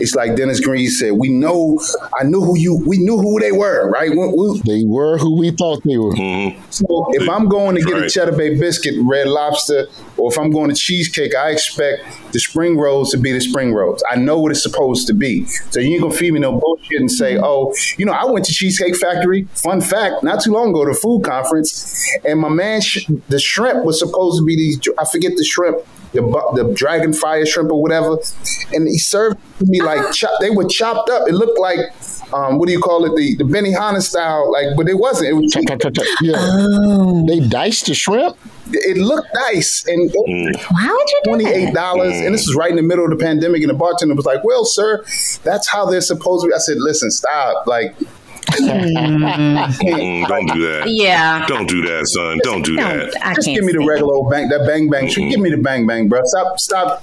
[0.00, 1.12] it's like Dennis Green said.
[1.12, 1.78] We know,
[2.18, 4.10] I knew who you, we knew who they were, right?
[4.10, 6.12] We- we- They were who we thought they were.
[6.14, 6.60] Mm-hmm.
[6.70, 9.86] So if I'm going to get a cheddar bay biscuit, red lobster,
[10.16, 13.72] or if I'm going to cheesecake, I expect the spring rolls to be the spring
[13.74, 14.02] rolls.
[14.10, 15.46] I know what it's supposed to be.
[15.46, 18.44] So you ain't gonna feed me no bullshit and say, oh, you know, I went
[18.46, 19.44] to Cheesecake Factory.
[19.54, 23.38] Fun fact, not too long ago, to a food conference, and my man, sh- the
[23.38, 24.78] shrimp was supposed to be these.
[24.98, 25.78] I forget the shrimp.
[26.12, 26.22] The,
[26.56, 28.18] the dragon fire shrimp or whatever,
[28.72, 31.28] and he served me like chop, they were chopped up.
[31.28, 31.78] It looked like
[32.32, 33.16] um, what do you call it?
[33.16, 35.30] The the Benihana style, like, but it wasn't.
[35.30, 35.54] It was
[36.20, 37.24] Yeah.
[37.26, 38.36] They diced the shrimp.
[38.72, 39.84] it looked nice.
[39.86, 42.14] And Why would you do twenty eight dollars.
[42.14, 43.62] And this is right in the middle of the pandemic.
[43.62, 45.04] And the bartender was like well sir
[45.42, 46.54] that's how they're supposed to be.
[46.54, 47.66] I said listen stop.
[47.66, 47.96] Like
[48.52, 50.88] Mm, don't do that.
[50.88, 51.46] Yeah.
[51.46, 52.38] Don't do that, son.
[52.42, 53.12] Don't do that.
[53.22, 55.30] I just give me the regular old bang that bang bang shit.
[55.30, 57.02] give me the bang bang bro stop stop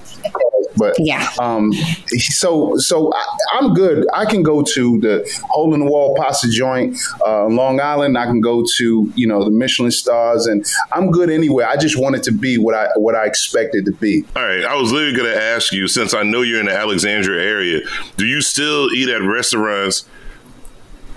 [0.76, 1.28] but Yeah.
[1.40, 1.72] um
[2.18, 3.24] so so I,
[3.54, 6.96] i'm good i can go to the hole in the wall pasta joint
[7.26, 11.30] uh long island i can go to you know the michelin stars and i'm good
[11.30, 14.42] anywhere i just want it to be what i what i expected to be All
[14.44, 17.42] right, I was literally going to ask you since I know you're in the Alexandria
[17.42, 17.80] area,
[18.16, 20.04] do you still eat at restaurants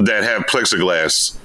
[0.05, 1.37] that have plexiglass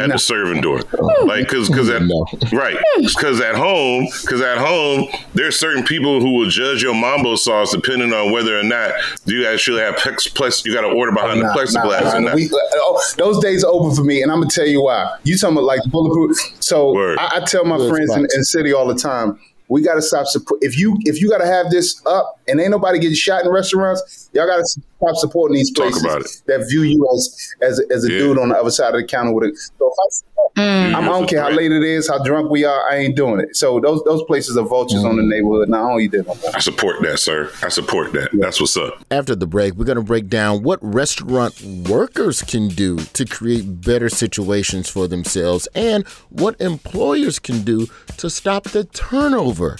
[0.00, 0.80] at the serving door.
[0.90, 1.28] Hmm.
[1.28, 2.00] Like, cause, cause at,
[2.52, 2.76] right.
[2.94, 3.06] Hmm.
[3.20, 7.72] Cause at home, cause at home, there's certain people who will judge your mambo sauce
[7.72, 8.92] depending on whether or not
[9.26, 12.20] you actually have plex, plex you got to order behind Nah, the plexiglass nah, or
[12.22, 12.34] not.
[12.36, 15.14] we- uh, oh, those days are open for me, and I'm gonna tell you why.
[15.24, 16.38] You talking about like bulletproof?
[16.60, 19.38] So I, I tell my Good friends in, in city all the time.
[19.68, 20.60] We got to stop support.
[20.62, 23.50] If you if you got to have this up, and ain't nobody getting shot in
[23.50, 26.02] restaurants, y'all got to stop supporting these places
[26.46, 29.32] that view you as as, as a dude on the other side of the counter
[29.32, 29.56] with a.
[29.78, 30.94] So if I, Mm.
[30.94, 32.90] I'm, don't care how late it is, how drunk we are.
[32.90, 33.56] I ain't doing it.
[33.56, 35.68] So those those places are vultures on the neighborhood.
[35.68, 36.56] Now, how you did on that?
[36.56, 37.50] I support that, sir.
[37.62, 38.30] I support that.
[38.32, 39.04] That's what's up.
[39.10, 43.82] After the break, we're going to break down what restaurant workers can do to create
[43.82, 47.86] better situations for themselves and what employers can do
[48.18, 49.76] to stop the turnover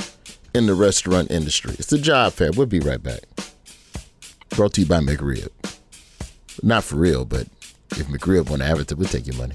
[0.54, 1.74] in the restaurant industry.
[1.78, 2.50] It's the job fair.
[2.52, 3.20] We'll be right back.
[4.50, 5.48] Brought to you by McRib.
[6.62, 7.46] Not for real, but
[7.92, 9.54] if McRib want to advertise, we'll take your money.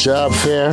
[0.00, 0.70] Job fair.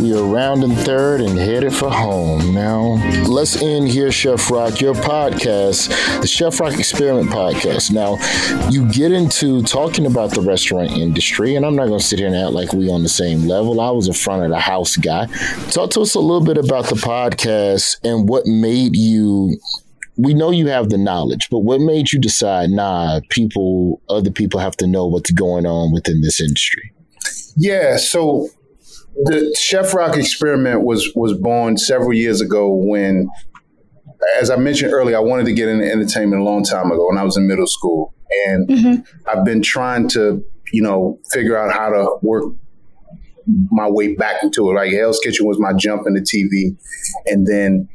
[0.00, 2.54] We are rounding third and headed for home.
[2.54, 2.94] Now,
[3.28, 5.90] let's end here, Chef Rock, your podcast,
[6.22, 7.90] the Chef Rock Experiment podcast.
[7.90, 8.16] Now,
[8.70, 12.28] you get into talking about the restaurant industry, and I'm not going to sit here
[12.28, 13.78] and act like we on the same level.
[13.78, 15.26] I was a front of the house guy.
[15.70, 19.58] Talk to us a little bit about the podcast and what made you
[20.16, 24.60] we know you have the knowledge, but what made you decide, nah, people, other people
[24.60, 26.94] have to know what's going on within this industry?
[27.56, 28.48] Yeah, so
[29.24, 33.28] the Chef Rock experiment was was born several years ago when,
[34.38, 37.18] as I mentioned earlier, I wanted to get into entertainment a long time ago when
[37.18, 38.14] I was in middle school,
[38.46, 42.52] and I've been trying to, you know, figure out how to work
[43.70, 44.74] my way back into it.
[44.74, 46.76] Like Hell's Kitchen was my jump into TV,
[47.26, 47.88] and then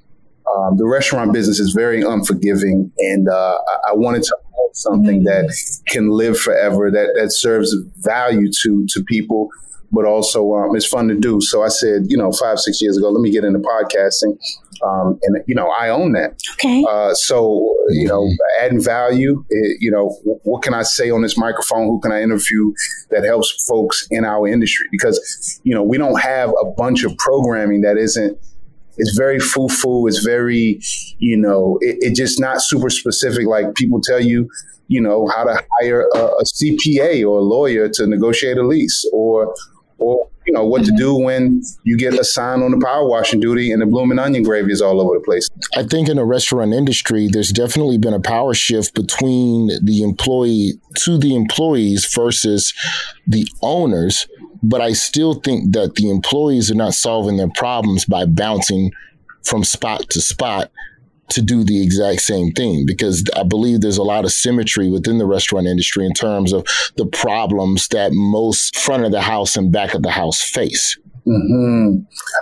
[0.55, 4.38] um, the restaurant business is very unforgiving, and uh, I, I wanted to
[4.72, 5.53] have something that
[5.88, 9.49] can live forever, that that serves value to to people,
[9.91, 11.41] but also um, it's fun to do.
[11.41, 14.38] So I said, you know, five six years ago, let me get into podcasting,
[14.84, 16.39] um, and you know, I own that.
[16.53, 16.84] Okay.
[16.89, 18.30] Uh, so you know,
[18.61, 19.43] adding value.
[19.51, 21.88] eh, you know, wh- what can I say on this microphone?
[21.88, 22.72] Who can I interview
[23.09, 24.88] that helps folks in our industry?
[24.91, 28.38] Because you know, we don't have a bunch of programming that isn't
[28.97, 30.07] it's very foo-foo.
[30.07, 30.79] It's very,
[31.19, 33.47] you know, it, it just not super specific.
[33.47, 34.49] Like people tell you,
[34.87, 39.09] you know, how to hire a, a CPA or a lawyer to negotiate a lease,
[39.13, 39.53] or,
[40.01, 40.97] or you know, what to mm-hmm.
[40.97, 44.71] do when you get assigned on the power washing duty and the blooming onion gravy
[44.71, 45.47] is all over the place.
[45.75, 50.73] I think in the restaurant industry, there's definitely been a power shift between the employee
[50.99, 52.73] to the employees versus
[53.27, 54.27] the owners.
[54.63, 58.91] But I still think that the employees are not solving their problems by bouncing
[59.43, 60.71] from spot to spot
[61.32, 65.17] to do the exact same thing because I believe there's a lot of symmetry within
[65.17, 66.65] the restaurant industry in terms of
[66.97, 70.97] the problems that most front of the house and back of the house face.
[71.25, 71.97] hmm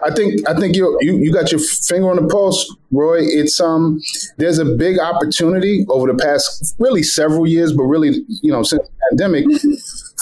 [0.05, 3.19] I think I think you you you got your finger on the pulse, Roy.
[3.21, 3.99] It's um
[4.37, 8.81] there's a big opportunity over the past really several years, but really you know since
[8.81, 9.45] the pandemic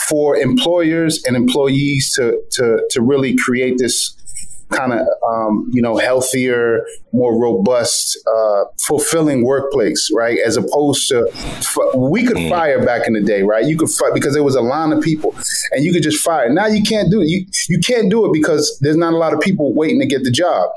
[0.07, 4.13] for employers and employees to to to really create this
[4.71, 10.39] kind of um, you know healthier, more robust, uh, fulfilling workplace, right?
[10.45, 11.29] As opposed to
[11.95, 12.49] we could mm.
[12.49, 13.65] fire back in the day, right?
[13.65, 15.35] You could fire because there was a line of people,
[15.71, 16.51] and you could just fire.
[16.51, 17.27] Now you can't do it.
[17.27, 20.23] You you can't do it because there's not a lot of people waiting to get
[20.23, 20.69] the job.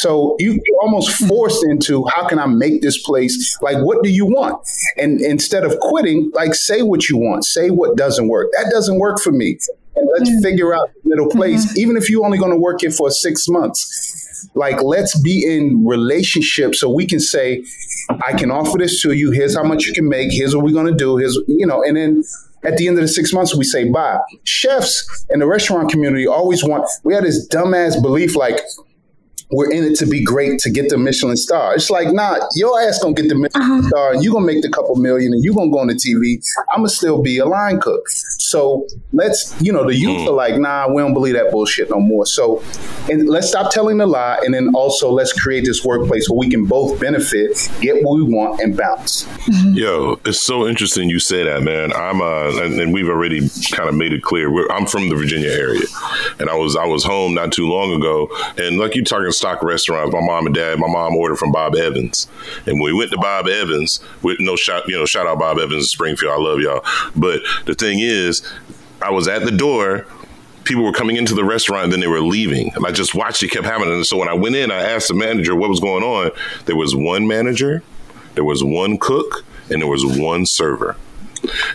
[0.00, 4.26] So you almost forced into how can I make this place like what do you
[4.26, 4.66] want?
[4.96, 8.50] And instead of quitting, like say what you want, say what doesn't work.
[8.56, 9.58] That doesn't work for me.
[9.96, 10.42] And let's mm-hmm.
[10.42, 11.78] figure out the middle place, mm-hmm.
[11.78, 14.50] even if you're only going to work it for six months.
[14.54, 17.64] Like let's be in relationship so we can say,
[18.24, 19.30] I can offer this to you.
[19.30, 20.32] Here's how much you can make.
[20.32, 21.16] Here's what we're going to do.
[21.16, 22.24] Here's you know, and then
[22.64, 24.18] at the end of the six months, we say bye.
[24.44, 28.60] Chefs in the restaurant community always want, we had this dumbass belief like,
[29.54, 31.74] we're in it to be great to get the Michelin star.
[31.74, 33.88] It's like, nah, your ass gonna get the Michelin uh-huh.
[33.88, 36.44] star and you're gonna make the couple million and you're gonna go on the TV.
[36.70, 38.08] I'm gonna still be a line cook.
[38.08, 40.28] So let's, you know, the youth mm.
[40.28, 42.26] are like, nah, we don't believe that bullshit no more.
[42.26, 42.62] So
[43.10, 46.48] and let's stop telling the lie and then also let's create this workplace where we
[46.48, 49.24] can both benefit, get what we want, and bounce.
[49.24, 49.74] Mm-hmm.
[49.74, 51.92] Yo, it's so interesting you say that, man.
[51.92, 54.50] I'm uh and, and we've already kind of made it clear.
[54.50, 55.86] We're, I'm from the Virginia area.
[56.38, 58.28] And I was I was home not too long ago.
[58.56, 60.14] And like you talking stock restaurants.
[60.14, 62.28] My mom and dad, my mom ordered from Bob Evans,
[62.66, 65.82] and we went to Bob Evans, with no shout, you know, shout out Bob Evans
[65.82, 66.32] in Springfield.
[66.32, 66.82] I love y'all.
[67.14, 68.42] But the thing is,
[69.02, 70.06] I was at the door
[70.64, 72.72] people were coming into the restaurant and then they were leaving.
[72.74, 73.92] And I just watched it kept happening.
[73.92, 76.30] And so when I went in, I asked the manager what was going on.
[76.64, 77.82] There was one manager,
[78.34, 80.96] there was one cook, and there was one server.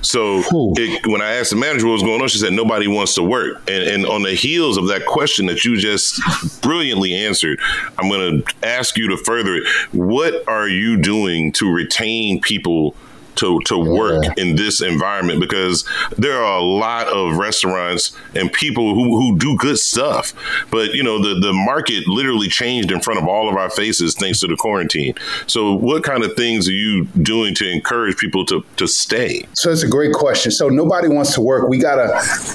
[0.01, 0.43] So
[0.77, 3.23] it, when I asked the manager what was going on, she said nobody wants to
[3.23, 3.57] work.
[3.69, 6.21] And, and on the heels of that question that you just
[6.61, 7.59] brilliantly answered,
[7.97, 9.67] I'm going to ask you to further it.
[9.91, 12.95] What are you doing to retain people?
[13.39, 14.33] To to work yeah.
[14.37, 15.85] in this environment because
[16.17, 20.33] there are a lot of restaurants and people who, who do good stuff.
[20.69, 24.15] But you know, the, the market literally changed in front of all of our faces
[24.15, 25.15] thanks to the quarantine.
[25.47, 29.45] So what kind of things are you doing to encourage people to, to stay?
[29.53, 30.51] So it's a great question.
[30.51, 31.67] So nobody wants to work.
[31.67, 32.07] We gotta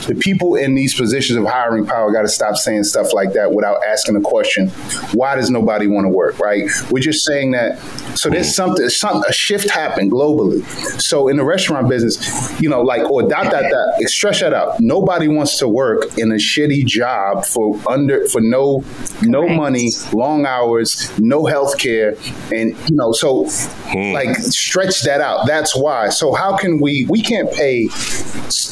[0.07, 3.85] the people in these positions of hiring power gotta stop saying stuff like that without
[3.87, 4.69] asking the question,
[5.13, 6.39] why does nobody want to work?
[6.39, 6.69] Right?
[6.91, 7.79] We're just saying that
[8.19, 8.55] so there's mm.
[8.55, 10.63] something, some a shift happened globally
[10.99, 14.81] so in the restaurant business, you know, like or dot dot dot, stretch that out.
[14.81, 18.85] Nobody wants to work in a shitty job for under for no
[19.23, 22.17] no money, long hours, no health care,
[22.53, 24.13] and you know, so hmm.
[24.13, 25.47] like stretch that out.
[25.47, 26.09] That's why.
[26.09, 27.07] So how can we?
[27.09, 27.89] We can't pay,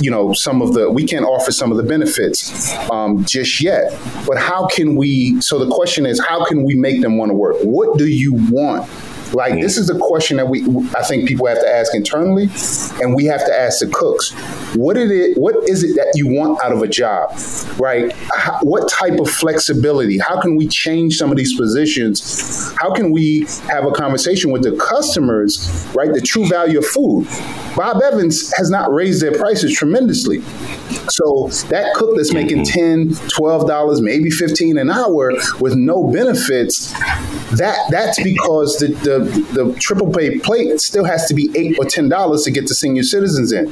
[0.00, 3.92] you know, some of the we can't offer some of the benefits um, just yet.
[4.26, 5.40] But how can we?
[5.40, 7.56] So the question is, how can we make them want to work?
[7.62, 8.90] What do you want?
[9.32, 10.62] Like this is a question that we
[10.96, 12.48] I think people have to ask internally,
[13.02, 14.32] and we have to ask the cooks.
[14.76, 15.38] What is it?
[15.38, 17.30] What is it that you want out of a job?
[17.78, 18.12] Right?
[18.34, 20.18] How, what type of flexibility?
[20.18, 22.72] How can we change some of these positions?
[22.76, 25.68] How can we have a conversation with the customers?
[25.94, 26.12] Right?
[26.12, 27.26] The true value of food.
[27.76, 30.40] Bob Evans has not raised their prices tremendously.
[31.08, 32.58] So that cook that's mm-hmm.
[32.58, 36.92] making $10, $12, maybe 15 an hour with no benefits,
[37.56, 41.84] that that's because the, the, the triple pay plate still has to be eight or
[41.84, 43.70] ten dollars to get the senior citizens in.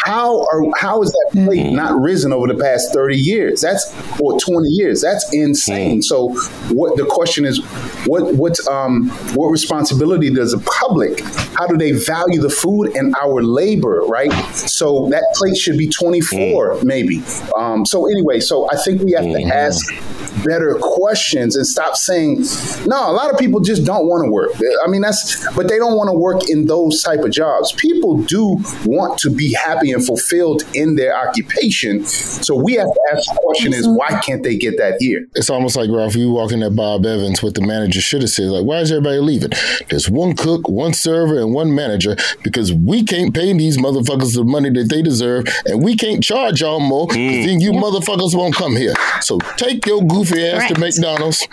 [0.00, 1.76] How are how is that plate mm-hmm.
[1.76, 3.60] not risen over the past 30 years?
[3.60, 5.00] That's or 20 years.
[5.00, 6.00] That's insane.
[6.00, 6.04] Mm.
[6.04, 6.28] So
[6.74, 7.64] what the question is
[8.06, 11.20] what what um what responsibility does the public
[11.54, 14.32] how do they value the food and our labor, right?
[14.54, 16.84] So that plate should be 24 mm.
[16.84, 17.22] maybe.
[17.56, 19.32] Um, so anyway, so I think we have mm.
[19.32, 19.52] to mm-hmm.
[19.52, 22.44] ask better questions and stop saying
[22.86, 24.50] no, a lot of people just don't want to work.
[24.84, 27.72] I mean, that's, but they don't want to work in those type of jobs.
[27.72, 32.04] People do want to be happy and fulfilled in their occupation.
[32.04, 35.26] So we have to ask the question is, why can't they get that here?
[35.34, 38.30] It's almost like, Ralph, you walk in at Bob Evans, what the manager should have
[38.30, 39.50] said, like, why is everybody leaving?
[39.88, 44.44] There's one cook, one server, and one manager because we can't pay these motherfuckers the
[44.44, 47.46] money that they deserve and we can't charge y'all more because mm.
[47.46, 48.94] then you motherfuckers won't come here.
[49.20, 50.74] So take your goofy ass right.
[50.74, 51.46] to McDonald's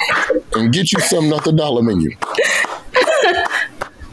[0.56, 2.12] and get you something off the dollar menu.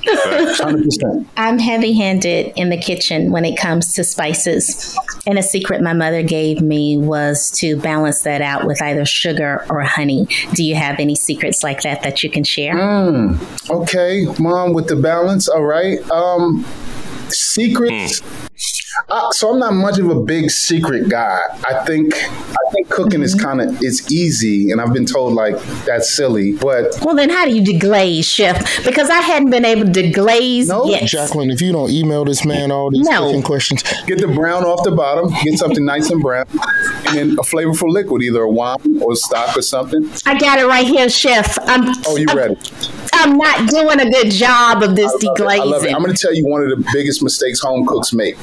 [0.07, 1.27] 100%.
[1.37, 4.97] I'm heavy handed in the kitchen when it comes to spices.
[5.27, 9.67] And a secret my mother gave me was to balance that out with either sugar
[9.69, 10.29] or honey.
[10.55, 12.75] Do you have any secrets like that that you can share?
[12.75, 15.49] Mm, okay, mom, with the balance.
[15.49, 15.99] All right.
[16.11, 16.65] Um,
[17.29, 18.21] secrets.
[18.21, 18.43] Mm.
[19.09, 21.39] Uh, so I'm not much of a big secret guy.
[21.69, 25.57] I think I think cooking is kind of it's easy, and I've been told like
[25.85, 26.53] that's silly.
[26.53, 28.85] But Well, then how do you deglaze, chef?
[28.85, 31.05] Because I hadn't been able to deglaze yet.
[31.09, 33.27] Jacqueline, if you don't email this man all these No.
[33.27, 36.47] cooking questions, get the brown off the bottom, get something nice and brown,
[37.07, 40.11] and then a flavorful liquid, either a wine or stock or something.
[40.27, 41.59] I got it right here, chef.
[41.63, 42.57] I'm Oh, you I'm, ready?
[43.17, 45.43] I'm not doing a good job of this I love it.
[45.43, 45.89] I love it.
[45.89, 45.95] deglazing.
[45.95, 48.37] I'm going to tell you one of the biggest mistakes home cooks make.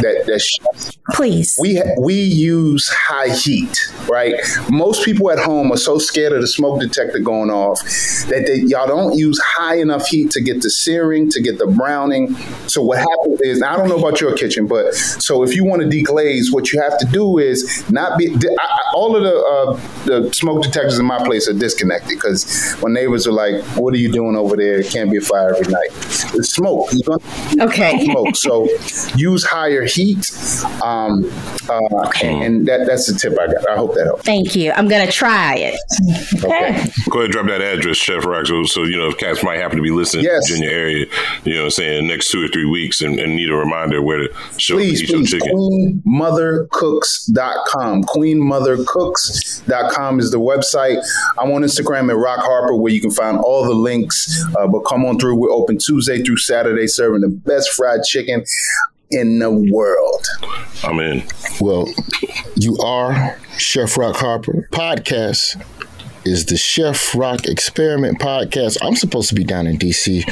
[0.00, 1.56] That that chefs Please.
[1.60, 4.34] we ha- we use high heat, right?
[4.70, 7.80] Most people at home are so scared of the smoke detector going off
[8.28, 11.66] that they y'all don't use high enough heat to get the searing, to get the
[11.66, 12.34] browning.
[12.66, 15.82] So what happens is, I don't know about your kitchen, but so if you want
[15.82, 18.28] to deglaze, what you have to do is not be.
[18.28, 22.74] I, I, all of the uh, the smoke detectors in my place are disconnected because
[22.80, 24.80] when neighbors are like, "What are you doing over there?
[24.80, 25.88] It can't be a fire every night."
[26.34, 26.88] It's smoke.
[26.92, 28.04] You're gonna Okay.
[28.04, 28.34] smoke.
[28.36, 28.68] So
[29.16, 30.30] use higher heat.
[30.82, 31.30] Um,
[31.68, 33.68] uh, and that that's the tip I got.
[33.68, 34.22] I hope that helps.
[34.24, 34.72] Thank you.
[34.72, 35.78] I'm gonna try it.
[36.44, 36.84] Okay.
[37.10, 39.58] Go ahead and drop that address, Chef Rock, so, so you know if cats might
[39.58, 40.50] happen to be listening Yes.
[40.50, 41.06] in the Virginia area,
[41.44, 44.00] you know what I'm saying, next two or three weeks and, and need a reminder
[44.02, 46.02] where to show Please, eat your please, chicken.
[46.06, 48.04] queenmothercooks.com.
[48.04, 51.02] Queenmothercooks.com is the website.
[51.38, 54.05] I'm on Instagram at Rock Harper where you can find all the links.
[54.58, 55.36] Uh, but come on through.
[55.36, 58.44] We're open Tuesday through Saturday, serving the best fried chicken
[59.10, 60.26] in the world.
[60.84, 61.22] I'm in.
[61.60, 61.88] Well,
[62.56, 64.68] you are Chef Rock Harper.
[64.72, 65.62] Podcast
[66.24, 68.78] is the Chef Rock Experiment Podcast.
[68.82, 70.24] I'm supposed to be down in DC.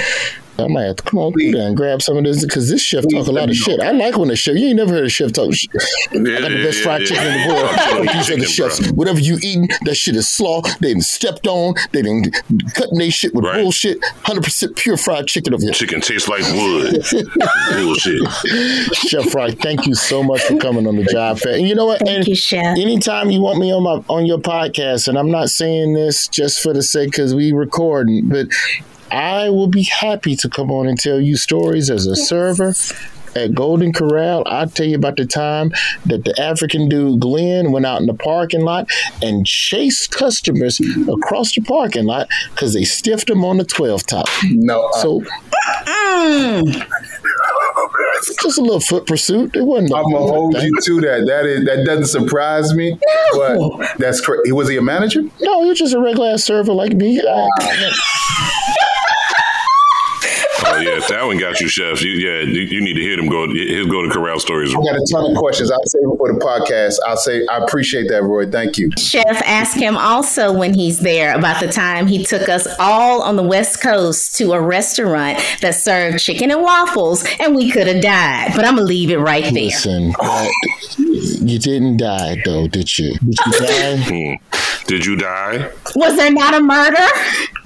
[0.59, 2.81] I might have to come on through there and grab some of this because this
[2.81, 3.81] chef talk a lot of shit.
[3.81, 4.57] I like when the chef.
[4.57, 5.53] You ain't never heard a chef talk.
[5.53, 5.71] Shit.
[5.75, 7.55] I got the best fried chicken in the
[7.95, 8.09] world.
[8.09, 8.91] These are the chefs.
[8.93, 10.63] Whatever you eating, that shit is slaw.
[10.81, 11.75] They done stepped on.
[11.93, 12.31] They done
[12.75, 14.05] cutting their shit with bullshit.
[14.23, 15.73] Hundred percent pure fried chicken over here.
[15.73, 17.05] Chicken tastes like wood.
[17.73, 18.29] Bullshit.
[18.95, 21.55] Chef Fry, thank you so much for coming on the job fair.
[21.55, 22.01] And you know what?
[22.01, 22.79] Thank and you, Chef.
[22.79, 26.63] Anytime you want me on my on your podcast, and I'm not saying this just
[26.63, 28.49] for the sake because we recording, but
[29.15, 32.75] I will be happy to come on and tell you stories as a server.
[33.37, 35.73] At Golden Corral, I'll tell you about the time
[36.07, 38.89] that the African dude Glenn went out in the parking lot
[39.23, 44.29] and chased customers across the parking lot because they stiffed him on the 12 top.
[44.45, 44.85] No.
[44.95, 45.23] Uh, so
[48.41, 49.57] just a little foot pursuit.
[49.57, 49.95] It wasn't.
[49.95, 51.27] I'm gonna hold you to that.
[51.27, 52.97] That is that doesn't surprise me.
[53.33, 54.53] But that's crazy.
[54.53, 55.23] Was he a manager?
[55.41, 57.21] No, he was just a regular ass server like me.
[57.21, 57.49] I-
[60.75, 62.03] Oh yeah, if that one got you, chef.
[62.03, 63.49] You, yeah, you, you need to hear them go.
[63.49, 64.73] His go to corral stories.
[64.73, 65.71] I got a ton of questions.
[65.71, 66.97] I'll save it for the podcast.
[67.07, 68.51] I'll say I appreciate that, Roy.
[68.51, 68.91] Thank you.
[68.99, 73.37] Chef, ask him also when he's there about the time he took us all on
[73.37, 78.03] the West Coast to a restaurant that served chicken and waffles, and we could have
[78.03, 78.53] died.
[78.57, 79.65] But I'm gonna leave it right there.
[79.65, 80.49] Listen, uh,
[80.99, 83.15] you didn't die though, did you?
[83.19, 83.95] Did you die?
[84.05, 84.35] Hmm.
[84.87, 85.71] Did you die?
[85.97, 87.07] Was there not a murder?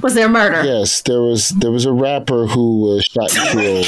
[0.03, 0.63] Was there a murder?
[0.65, 1.49] Yes, there was.
[1.49, 3.87] There was a rapper who was shot and killed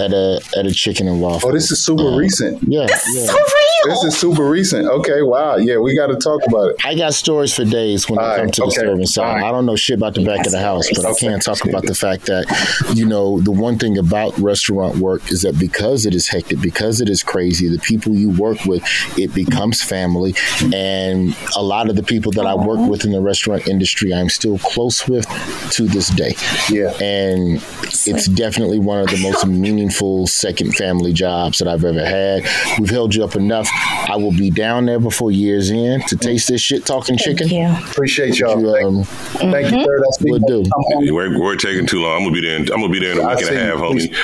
[0.00, 1.48] at a at a chicken and waffle.
[1.50, 2.62] Oh, this is super um, recent.
[2.66, 3.22] Yeah, This yeah.
[3.22, 3.94] is so real.
[3.94, 4.86] This is super recent.
[4.88, 5.56] Okay, wow.
[5.56, 6.76] Yeah, we got to talk about it.
[6.86, 9.26] I got stories for days when it All comes right, to the okay, serving side.
[9.26, 9.44] all right.
[9.44, 11.26] I don't know shit about the back of the house, but I Okay.
[11.26, 12.46] can talk about the fact that,
[12.94, 17.00] you know, the one thing about restaurant work is that because it is hectic, because
[17.00, 18.84] it is crazy, the people you work with,
[19.18, 20.32] it becomes family.
[20.72, 24.28] And a lot of the people that I work with in the restaurant industry, I'm
[24.28, 25.26] still close with
[25.72, 26.34] to this day.
[26.70, 26.90] Yeah.
[27.02, 32.42] And it's definitely one of the most meaningful second family jobs that I've ever had.
[32.78, 33.68] We've held you up enough.
[34.08, 37.48] I will be down there before years end to taste this shit talking chicken.
[37.48, 37.78] Yeah.
[37.90, 38.60] Appreciate y'all.
[38.60, 40.00] You, um, Thank you, sir.
[40.04, 40.64] That's Will do.
[41.12, 42.16] We're, we're taking too long.
[42.18, 42.56] I'm gonna be there.
[42.56, 44.14] In, I'm gonna be there in a I week and a half, homie.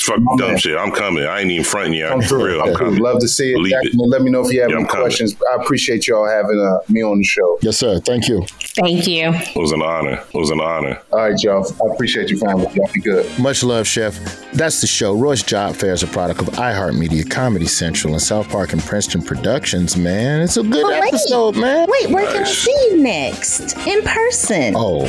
[0.00, 0.76] Fuck dumb shit.
[0.76, 1.24] I'm coming.
[1.24, 2.06] I ain't even fronting you.
[2.08, 2.76] Come For real, I'm Cool.
[2.88, 3.00] coming.
[3.00, 3.58] Love to see it.
[3.60, 3.94] It.
[3.96, 5.04] Let me know if you have Yeah, any I'm coming.
[5.06, 5.36] questions.
[5.52, 7.58] I appreciate y'all having uh, me on the show.
[7.62, 8.00] Yes, sir.
[8.00, 8.44] Thank you.
[8.76, 9.30] Thank you.
[9.32, 10.14] It was an honor.
[10.32, 11.00] It was an honor.
[11.12, 11.64] All right, y'all.
[11.82, 12.66] I appreciate you, family.
[12.74, 13.17] Y'all be good.
[13.38, 14.14] Much love, Chef.
[14.52, 15.14] That's the show.
[15.14, 19.22] Roy's Job Fair is a product of iHeartMedia, Comedy Central, and South Park and Princeton
[19.22, 20.40] Productions, man.
[20.40, 21.08] It's a good Oh, wait.
[21.08, 21.86] episode, man.
[21.90, 23.76] Wait, where can I see you next?
[23.86, 24.74] In person.
[24.76, 25.06] Oh,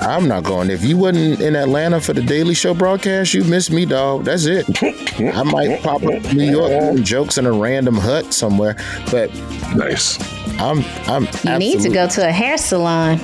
[0.00, 0.70] I'm not going.
[0.70, 4.24] If you wasn't in Atlanta for the Daily Show broadcast, you missed me, dog.
[4.24, 4.66] That's it.
[5.34, 8.76] I might pop up to New York doing jokes in a random hut somewhere,
[9.10, 9.30] but
[9.74, 10.18] Nice.
[10.60, 13.18] I'm I'm You need to go to a hair salon.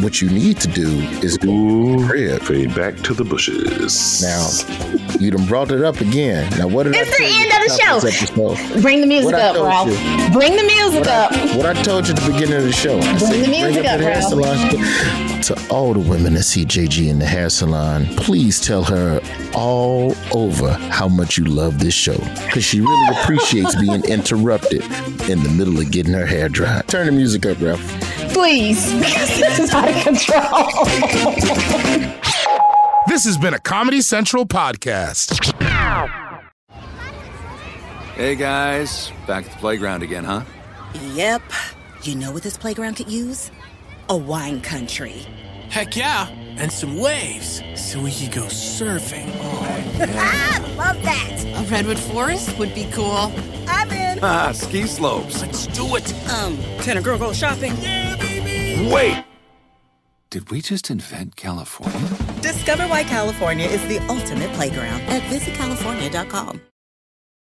[0.00, 0.88] What you need to do
[1.22, 2.42] is go crib.
[2.42, 4.22] Fade back to the bushes.
[4.22, 6.50] Now, you done brought it up again.
[6.58, 8.80] Now, what did It's I the tell you end of the show.
[8.80, 9.88] Bring the music What up, Ralph.
[9.88, 10.30] you.
[10.32, 11.32] Bring the music What up.
[11.32, 12.98] I, what I told you at the beginning of the show.
[12.98, 15.44] I Bring the music up up, Ralph.
[15.44, 19.20] To all the women that see JG in the hair salon, please tell her
[19.54, 22.16] all over how much you love this show.
[22.46, 24.82] Because she really appreciates being interrupted
[25.28, 26.80] in the middle of getting her hair dry.
[26.86, 27.80] Turn the music up, Ralph.
[28.34, 30.84] Please, because this is out of control.
[33.06, 35.52] This has been a Comedy Central podcast.
[38.16, 40.42] Hey guys, back at the playground again, huh?
[41.14, 41.42] Yep.
[42.02, 43.50] You know what this playground could use?
[44.08, 45.24] A wine country.
[45.70, 46.28] Heck yeah,
[46.58, 49.28] and some waves so we could go surfing.
[49.40, 49.96] Oh.
[50.16, 51.44] Ah, love that.
[51.56, 53.32] A redwood forest would be cool.
[53.68, 54.18] I'm in.
[54.22, 55.40] Ah, ski slopes.
[55.40, 56.12] Let's do it.
[56.30, 57.74] Um, can a girl go shopping?
[58.90, 59.24] Wait!
[60.30, 62.08] Did we just invent California?
[62.40, 66.60] Discover why California is the ultimate playground at visitcalifornia.com.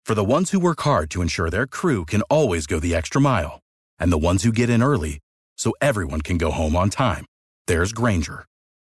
[0.06, 3.20] For the ones who work hard to ensure their crew can always go the extra
[3.20, 3.60] mile,
[3.98, 5.18] and the ones who get in early
[5.58, 7.26] so everyone can go home on time,
[7.66, 8.46] there's Grainger,